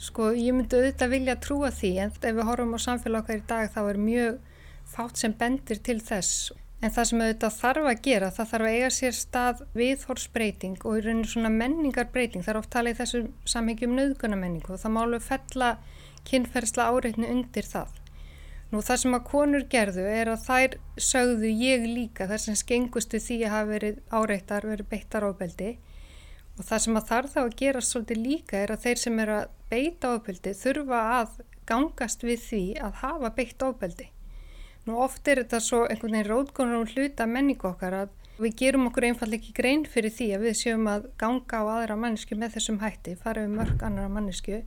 sko, 0.00 0.30
ég 0.34 0.56
myndi 0.56 0.78
auðvitað 0.78 1.12
vilja 1.14 1.36
trúa 1.42 1.72
því 1.74 1.92
en 2.04 2.14
ef 2.14 2.38
við 2.38 2.48
horfum 2.48 2.78
á 2.78 2.80
samfélag 2.86 3.26
okkar 3.26 3.42
í 3.42 3.44
dag 3.50 3.74
þá 3.74 3.82
er 3.84 4.00
mjög 4.02 4.40
fátt 4.88 5.20
sem 5.20 5.34
bendir 5.36 5.82
til 5.84 6.00
þess 6.00 6.48
En 6.78 6.92
það 6.94 7.06
sem 7.10 7.22
auðvitað 7.24 7.54
þarf 7.58 7.86
að 7.90 8.02
gera, 8.06 8.26
það 8.30 8.50
þarf 8.52 8.66
að 8.68 8.74
eiga 8.76 8.90
sér 8.94 9.14
stað 9.18 9.62
viðhorsbreyting 9.74 10.84
og 10.86 10.98
í 10.98 11.00
rauninu 11.02 11.30
svona 11.30 11.50
menningarbreyting. 11.50 12.44
Það 12.46 12.52
er 12.52 12.58
oft 12.60 12.70
talið 12.70 12.94
í 12.94 12.98
þessum 13.00 13.30
samhengjum 13.50 13.96
nöðgunamenningu 13.98 14.74
og 14.76 14.82
það 14.84 14.94
má 14.94 15.00
alveg 15.02 15.24
fella 15.26 15.70
kynferðsla 16.28 16.86
áreitni 16.92 17.30
undir 17.32 17.66
það. 17.66 17.96
Nú 18.70 18.82
það 18.84 19.00
sem 19.02 19.16
að 19.16 19.26
konur 19.30 19.64
gerðu 19.72 20.04
er 20.12 20.28
að 20.28 20.44
þær 20.44 20.74
sögðu 21.00 21.50
ég 21.50 21.86
líka 21.88 22.28
þar 22.28 22.42
sem 22.42 22.58
skengustu 22.60 23.20
því 23.24 23.38
að 23.46 23.54
hafa 23.54 23.70
verið 23.72 24.00
áreittar, 24.12 24.66
verið 24.68 24.90
beittar 24.90 25.24
ábeldi 25.24 25.70
og 26.58 26.66
það 26.68 26.82
sem 26.84 26.98
að 27.00 27.08
þarf 27.08 27.32
þá 27.32 27.40
að 27.42 27.56
gera 27.62 27.82
svolítið 27.86 28.20
líka 28.26 28.60
er 28.60 28.74
að 28.74 28.84
þeir 28.84 29.02
sem 29.02 29.22
eru 29.24 29.36
að 29.38 29.56
beita 29.72 30.12
ábeldi 30.14 30.54
þurfa 30.58 31.00
að 31.16 31.34
gangast 31.70 32.24
við 32.28 32.44
því 32.44 32.62
að 32.84 33.02
hafa 33.02 33.32
beitt 33.38 33.64
ábeldi. 33.64 34.08
Nú 34.88 34.96
oft 35.04 35.28
er 35.28 35.42
þetta 35.42 35.60
svo 35.60 35.82
einhvern 35.84 36.16
veginn 36.16 36.30
rótgónar 36.30 36.80
og 36.80 36.94
hluta 36.94 37.28
menningu 37.28 37.68
okkar 37.68 37.98
að 38.04 38.16
við 38.38 38.56
gerum 38.62 38.88
okkur 38.88 39.08
einfall 39.10 39.34
ekki 39.36 39.52
grein 39.52 39.84
fyrir 39.84 40.14
því 40.14 40.32
að 40.36 40.48
við 40.48 40.58
séum 40.62 40.88
að 40.88 41.08
ganga 41.20 41.60
á 41.60 41.64
aðra 41.76 41.96
mannesku 41.98 42.38
með 42.38 42.56
þessum 42.56 42.80
hætti, 42.80 43.16
fara 43.18 43.44
við 43.44 43.56
mörg 43.58 43.82
annara 43.84 44.10
mannesku 44.14 44.62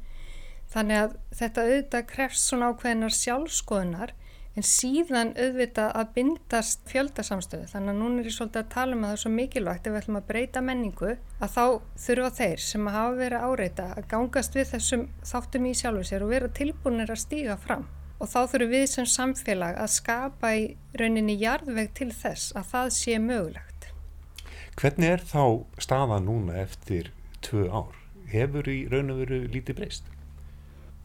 Þannig 0.72 0.98
að 1.04 1.16
þetta 1.36 1.64
auðvitað 1.66 2.04
krefst 2.08 2.48
svona 2.48 2.72
ákveðinar 2.72 3.16
sjálfskoðunar 3.16 4.14
en 4.60 4.66
síðan 4.68 5.32
auðvitað 5.36 5.94
að 6.00 6.12
bindast 6.16 6.84
fjöldasamstöðu. 6.92 7.68
Þannig 7.72 7.94
að 7.94 8.00
núna 8.00 8.22
er 8.22 8.30
ég 8.30 8.36
svolítið 8.36 8.62
að 8.62 8.72
tala 8.76 8.96
um 8.96 9.04
að 9.04 9.12
það 9.12 9.18
er 9.18 9.24
svo 9.24 9.32
mikilvægt 9.36 9.88
ef 9.88 9.94
við 9.94 10.02
ætlum 10.02 10.20
að 10.20 10.28
breyta 10.32 10.64
menningu 10.68 11.12
að 11.14 11.56
þá 11.56 11.66
þurfa 12.06 12.34
þeir 12.40 12.66
sem 12.68 12.92
hafa 12.96 13.18
verið 13.20 13.48
áreita 13.48 13.88
að 13.96 14.12
gangast 14.16 14.60
við 14.60 14.70
þessum 14.72 15.08
þáttum 15.32 15.68
í 15.68 15.74
sjálfu 15.82 16.08
sér 16.08 16.28
og 16.28 16.36
vera 16.36 16.52
tilbúinir 16.62 17.12
að 17.12 17.24
stíga 17.26 17.60
fram. 17.60 17.88
Og 18.22 18.30
þá 18.30 18.40
þurfum 18.52 18.72
við 18.76 18.84
sem 18.92 19.08
samfélag 19.10 19.78
að 19.82 19.94
skapa 19.96 20.54
í 20.54 20.66
rauninni 21.00 21.40
jarðveg 21.42 21.90
til 21.98 22.12
þess 22.14 22.54
að 22.54 22.68
það 22.70 22.92
sé 23.00 23.18
mögulegt. 23.22 23.88
Hvernig 24.78 25.16
er 25.16 25.24
þá 25.26 25.44
staða 25.82 26.20
núna 26.22 26.60
eftir 26.62 27.10
tvö 27.42 27.66
ár? 27.74 27.98
Hefur 28.32 28.70
í 28.70 28.78
raun 28.92 29.12
og 29.12 29.24
veru 29.24 29.42
lítið 29.52 29.82
breyst? 29.82 30.06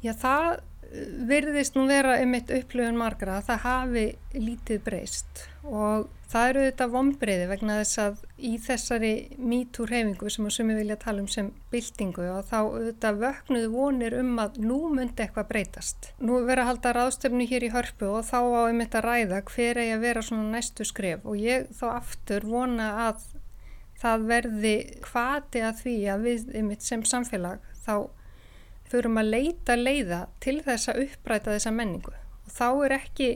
Já, 0.05 0.13
það 0.13 0.61
virðist 1.29 1.77
nú 1.77 1.87
vera 1.89 2.19
um 2.23 2.35
eitt 2.37 2.53
upplöfun 2.55 2.99
margra 2.99 3.41
að 3.41 3.49
það 3.51 3.65
hafi 3.65 4.05
lítið 4.37 4.83
breyst 4.87 5.43
og 5.67 6.07
það 6.31 6.49
eru 6.51 6.65
þetta 6.67 6.87
vonbreyði 6.93 7.47
vegna 7.51 7.79
þess 7.81 8.01
að 8.03 8.21
í 8.39 8.53
þessari 8.63 9.13
MeToo 9.39 9.87
reyfingu 9.91 10.31
sem 10.33 10.49
að 10.49 10.55
sumi 10.57 10.77
vilja 10.79 10.99
tala 11.03 11.23
um 11.23 11.29
sem 11.31 11.51
byltingu 11.73 12.27
og 12.33 12.49
þá 12.49 12.59
þetta 12.75 13.13
vöknuð 13.21 13.67
vonir 13.75 14.19
um 14.21 14.33
að 14.43 14.61
nú 14.63 14.81
myndi 14.95 15.25
eitthvað 15.25 15.49
breytast. 15.53 16.11
Nú 16.19 16.41
vera 16.47 16.67
að 16.67 16.73
halda 16.73 16.95
ráðstöfnu 16.99 17.49
hér 17.51 17.67
í 17.67 17.73
hörpu 17.75 18.11
og 18.19 18.27
þá 18.29 18.39
á 18.43 18.63
um 18.67 18.83
þetta 18.85 19.05
ræða 19.07 19.43
hver 19.51 19.83
eigi 19.83 19.97
að 19.97 20.07
vera 20.07 20.27
svona 20.27 20.51
næstu 20.55 20.87
skref 20.87 21.27
og 21.27 21.41
ég 21.43 21.71
þá 21.79 21.87
aftur 21.95 22.47
vona 22.47 22.91
að 23.09 23.27
það 24.01 24.29
verði 24.29 24.77
hvati 25.07 25.65
að 25.65 25.83
því 25.83 25.97
að 26.13 26.29
við 26.29 26.55
um 26.61 26.71
eitt 26.75 26.85
sem 26.85 27.05
samfélag 27.07 27.63
þá 27.87 27.95
þurfum 28.91 29.21
að 29.21 29.31
leita 29.35 29.77
leiða 29.77 30.23
til 30.43 30.61
þess 30.65 30.93
að 30.93 31.03
uppræta 31.07 31.55
þessa 31.55 31.75
menningu. 31.75 32.15
Og 32.47 32.55
þá 32.55 32.69
er 32.87 32.97
ekki, 33.01 33.31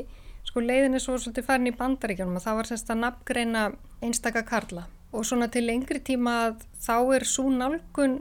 sko 0.46 0.64
leiðin 0.64 0.96
er 0.98 1.04
svo 1.04 1.18
svolítið 1.18 1.48
farin 1.48 1.70
í 1.70 1.76
bandaríkjum 1.76 2.36
og 2.38 2.44
þá 2.44 2.50
var 2.60 2.70
semst 2.70 2.90
að 2.92 3.02
nafngreina 3.04 3.64
einstaka 4.00 4.44
karla. 4.46 4.86
Og 5.10 5.26
svona 5.26 5.50
til 5.50 5.66
lengri 5.66 5.98
tíma 6.06 6.36
að 6.46 6.66
þá 6.78 6.96
er 7.16 7.26
svo 7.26 7.48
nálgun 7.50 8.20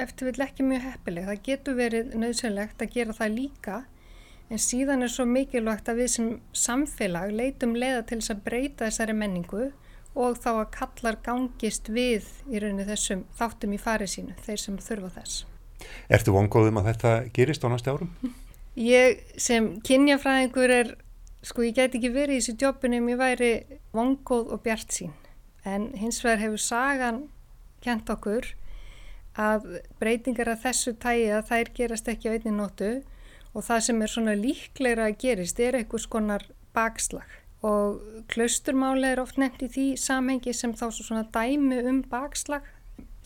eftir 0.00 0.30
vill 0.30 0.44
ekki 0.44 0.66
mjög 0.66 0.84
heppileg, 0.86 1.26
það 1.26 1.42
getur 1.46 1.78
verið 1.78 2.14
nöðsynlegt 2.20 2.82
að 2.84 2.92
gera 2.94 3.16
það 3.16 3.36
líka 3.36 3.78
en 4.50 4.58
síðan 4.58 5.06
er 5.06 5.12
svo 5.12 5.26
mikilvægt 5.30 5.88
að 5.90 6.02
við 6.02 6.10
sem 6.14 6.30
samfélag 6.56 7.32
leitum 7.34 7.76
leiða 7.78 8.02
til 8.08 8.18
þess 8.20 8.34
að 8.34 8.42
breyta 8.46 8.88
þessari 8.88 9.16
menningu 9.16 9.70
og 10.18 10.40
þá 10.42 10.50
að 10.52 10.72
kallar 10.74 11.20
gangist 11.26 11.90
við 11.94 12.26
í 12.50 12.62
rauninu 12.62 12.86
þessum 12.88 13.24
þáttum 13.38 13.76
í 13.76 13.80
farið 13.80 14.14
sínu, 14.16 14.36
þeir 14.42 14.62
sem 14.64 14.78
þurfa 14.82 15.12
þess. 15.20 15.44
Ertu 16.12 16.34
vongóðum 16.34 16.80
að 16.80 16.90
þetta 16.90 17.12
gerist 17.36 17.64
á 17.64 17.68
næstu 17.72 17.94
árum? 17.94 18.10
Ég 18.80 19.20
sem 19.40 19.72
kynjafræðingur 19.86 20.74
er, 20.74 20.94
sko 21.42 21.66
ég 21.66 21.76
get 21.76 21.96
ekki 21.98 22.12
verið 22.14 22.38
í 22.38 22.40
þessu 22.40 22.56
jobbunum, 22.64 23.10
ég 23.12 23.20
væri 23.20 23.50
vongóð 23.96 24.54
og 24.54 24.62
bjart 24.64 24.94
sín. 24.94 25.12
En 25.66 25.90
hins 25.98 26.22
vegar 26.24 26.44
hefur 26.44 26.62
sagan 26.62 27.24
kent 27.84 28.10
okkur 28.12 28.54
að 29.40 29.66
breytingar 30.00 30.50
af 30.52 30.64
þessu 30.64 30.94
tægi 31.00 31.28
að 31.36 31.50
þær 31.50 31.72
gerast 31.76 32.08
ekki 32.10 32.30
á 32.30 32.34
einni 32.34 32.54
nótu 32.54 32.90
og 33.54 33.66
það 33.66 33.84
sem 33.86 34.02
er 34.02 34.12
svona 34.12 34.34
líklegra 34.38 35.10
að 35.10 35.20
gerist 35.22 35.60
er 35.60 35.78
einhvers 35.78 36.06
konar 36.10 36.44
bakslag 36.76 37.38
og 37.66 38.00
klausturmáli 38.32 39.10
er 39.12 39.20
oft 39.20 39.38
nefnt 39.40 39.64
í 39.66 39.70
því 39.70 39.86
samhengi 40.00 40.54
sem 40.56 40.72
þá 40.76 40.86
svona 40.94 41.26
dæmi 41.34 41.80
um 41.84 42.00
bakslag 42.08 42.66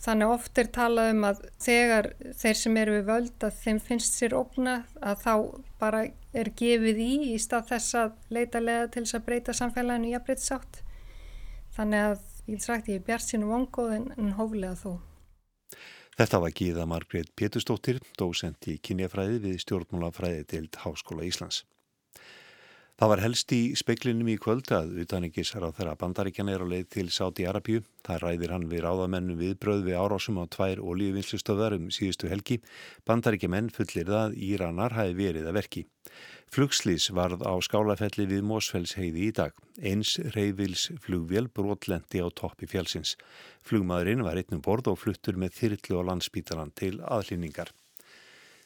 Þannig 0.05 0.31
oft 0.35 0.59
er 0.61 0.67
talað 0.69 1.11
um 1.15 1.23
að 1.25 1.39
þegar 1.65 2.07
þeir 2.37 2.57
sem 2.59 2.75
eru 2.77 2.93
við 2.99 3.07
völd 3.07 3.45
að 3.47 3.55
þeim 3.63 3.79
finnst 3.87 4.17
sér 4.19 4.35
ógna 4.37 4.75
að 5.01 5.23
þá 5.23 5.33
bara 5.81 6.01
er 6.37 6.51
gefið 6.59 7.01
í 7.01 7.11
í 7.31 7.39
stað 7.41 7.71
þess 7.71 7.97
að 8.03 8.13
leita 8.37 8.61
leða 8.61 8.91
til 8.93 9.05
þess 9.05 9.17
að 9.17 9.25
breyta 9.31 9.55
samfélaginu 9.57 10.11
í 10.11 10.15
að 10.19 10.27
breyta 10.27 10.45
sátt. 10.45 10.81
Þannig 11.73 12.05
að 12.11 12.53
ég 12.53 12.61
sagt 12.61 12.93
ég 12.93 13.01
er 13.01 13.07
bjart 13.09 13.25
sínum 13.25 13.55
vongóð 13.55 13.95
en 13.97 14.33
hóflega 14.37 14.77
þó. 14.83 14.91
Þetta 16.15 16.39
var 16.39 16.53
Gíða 16.55 16.85
Margreit 16.87 17.31
Pétustóttir, 17.35 17.97
dósent 18.15 18.69
í 18.71 18.77
kynjafræði 18.77 19.41
við 19.49 19.57
stjórnmálafræði 19.65 20.45
til 20.53 20.67
Háskóla 20.85 21.25
Íslands. 21.27 21.65
Það 22.95 23.09
var 23.11 23.19
helst 23.25 23.51
í 23.51 23.57
speiklinum 23.75 24.27
í 24.31 24.37
kvöld 24.39 24.69
að 24.71 24.93
utanengisar 25.03 25.65
á 25.67 25.69
þeirra 25.75 25.97
bandaríkjan 25.99 26.47
er 26.53 26.61
á 26.63 26.67
leið 26.71 26.85
til 26.95 27.03
Sáti 27.11 27.43
Arabíu. 27.43 27.81
Það 28.07 28.21
ræðir 28.23 28.53
hann 28.55 28.67
við 28.71 28.85
ráðamennu 28.85 29.35
viðbröð 29.41 29.83
við 29.89 29.97
árásum 29.99 30.39
á 30.39 30.47
tvær 30.47 30.79
olíuvinnslustöðar 30.79 31.75
um 31.75 31.89
síðustu 31.91 32.31
helgi. 32.31 32.61
Bandaríkjaman 33.03 33.67
fullir 33.75 34.07
það 34.07 34.39
Íranar 34.47 34.95
hafi 34.95 35.19
verið 35.19 35.51
að 35.51 35.59
verki. 35.59 35.85
Flugslís 36.47 37.11
varð 37.11 37.43
á 37.43 37.51
skálafelli 37.67 38.31
við 38.31 38.47
Mósfells 38.47 38.95
heiði 38.95 39.27
í 39.27 39.31
dag. 39.43 39.51
Eins 39.83 40.15
reyfils 40.31 40.87
flugvél 41.03 41.49
brotlendi 41.51 42.23
á 42.23 42.31
toppi 42.31 42.63
fjálsins. 42.71 43.17
Flugmaðurinn 43.59 44.23
var 44.23 44.39
einnum 44.39 44.63
borð 44.63 44.93
og 44.93 45.01
fluttur 45.03 45.35
með 45.35 45.59
þyrrlu 45.59 45.99
á 45.99 46.07
landsbítalan 46.13 46.71
til 46.71 47.01
aðlýningar. 47.03 47.75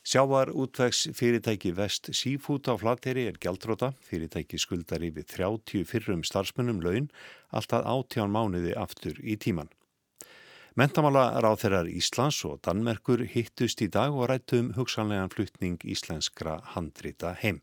Sjávar 0.04 0.50
útvegs 0.56 1.10
fyrirtæki 1.14 1.74
Vest 1.76 2.08
Seafood 2.16 2.70
á 2.72 2.80
flateri 2.80 3.26
er 3.28 3.36
gjaldróta. 3.36 3.92
Fyrirtæki 4.00 4.58
skuldar 4.58 5.04
yfir 5.04 5.26
30 5.28 5.84
fyrrum 5.86 6.24
starfsmunum 6.24 6.80
laun 6.82 7.10
alltaf 7.52 7.84
átján 7.84 8.32
mánuði 8.32 8.72
aftur 8.80 9.20
í 9.20 9.36
tíman. 9.36 9.68
Mentamála 10.80 11.42
ráð 11.44 11.66
þeirrar 11.66 11.90
Íslands 11.92 12.40
og 12.48 12.62
Danmerkur 12.64 13.26
hittust 13.28 13.82
í 13.84 13.90
dag 13.92 14.16
og 14.16 14.30
rættum 14.32 14.72
hugsanlegan 14.78 15.34
flutning 15.34 15.82
íslenskra 15.84 16.62
handrita 16.76 17.34
heim. 17.42 17.60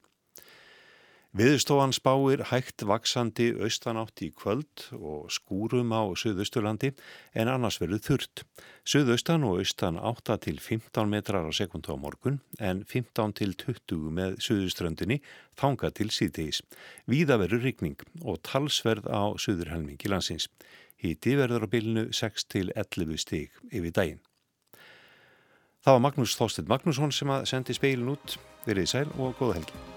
Viðstofan 1.37 1.93
spáir 1.93 2.41
hægt 2.49 2.81
vaksandi 2.89 3.51
austanátt 3.61 4.23
í 4.25 4.31
kvöld 4.33 4.87
og 4.97 5.27
skúrum 5.29 5.91
á 5.93 6.09
Suðausturlandi 6.17 6.95
en 7.37 7.51
annars 7.53 7.77
verður 7.83 8.01
þurrt. 8.07 8.45
Suðaustan 8.89 9.45
og 9.45 9.59
austan 9.61 9.99
8 10.01 10.39
til 10.47 10.57
15 10.65 11.11
metrar 11.13 11.45
á 11.45 11.53
sekundu 11.53 11.93
á 11.93 12.01
morgun 12.01 12.39
en 12.57 12.81
15 12.89 13.35
til 13.37 13.53
20 13.53 14.15
með 14.17 14.39
Suðuströndinni 14.47 15.19
þanga 15.61 15.91
til 15.93 16.09
síðdeis. 16.09 16.63
Víða 17.05 17.37
verður 17.43 17.67
rigning 17.69 18.01
og 18.25 18.41
talsverð 18.41 19.05
á 19.05 19.37
Suðurhelmingi 19.37 20.09
landsins. 20.09 20.49
Híti 20.97 21.37
verður 21.37 21.69
á 21.69 21.73
bylnu 21.75 22.07
6 22.17 22.49
til 22.49 22.73
11 22.73 23.21
stig 23.21 23.53
yfir 23.69 23.93
daginn. 23.93 24.25
Það 25.85 25.99
var 25.99 26.03
Magnús 26.09 26.39
Þóstedt 26.41 26.73
Magnússon 26.73 27.13
sem 27.13 27.29
að 27.29 27.45
sendi 27.53 27.77
speilin 27.77 28.15
út. 28.17 28.39
Verið 28.65 28.91
sæl 28.95 29.07
og 29.21 29.37
góða 29.37 29.61
helgi. 29.61 29.96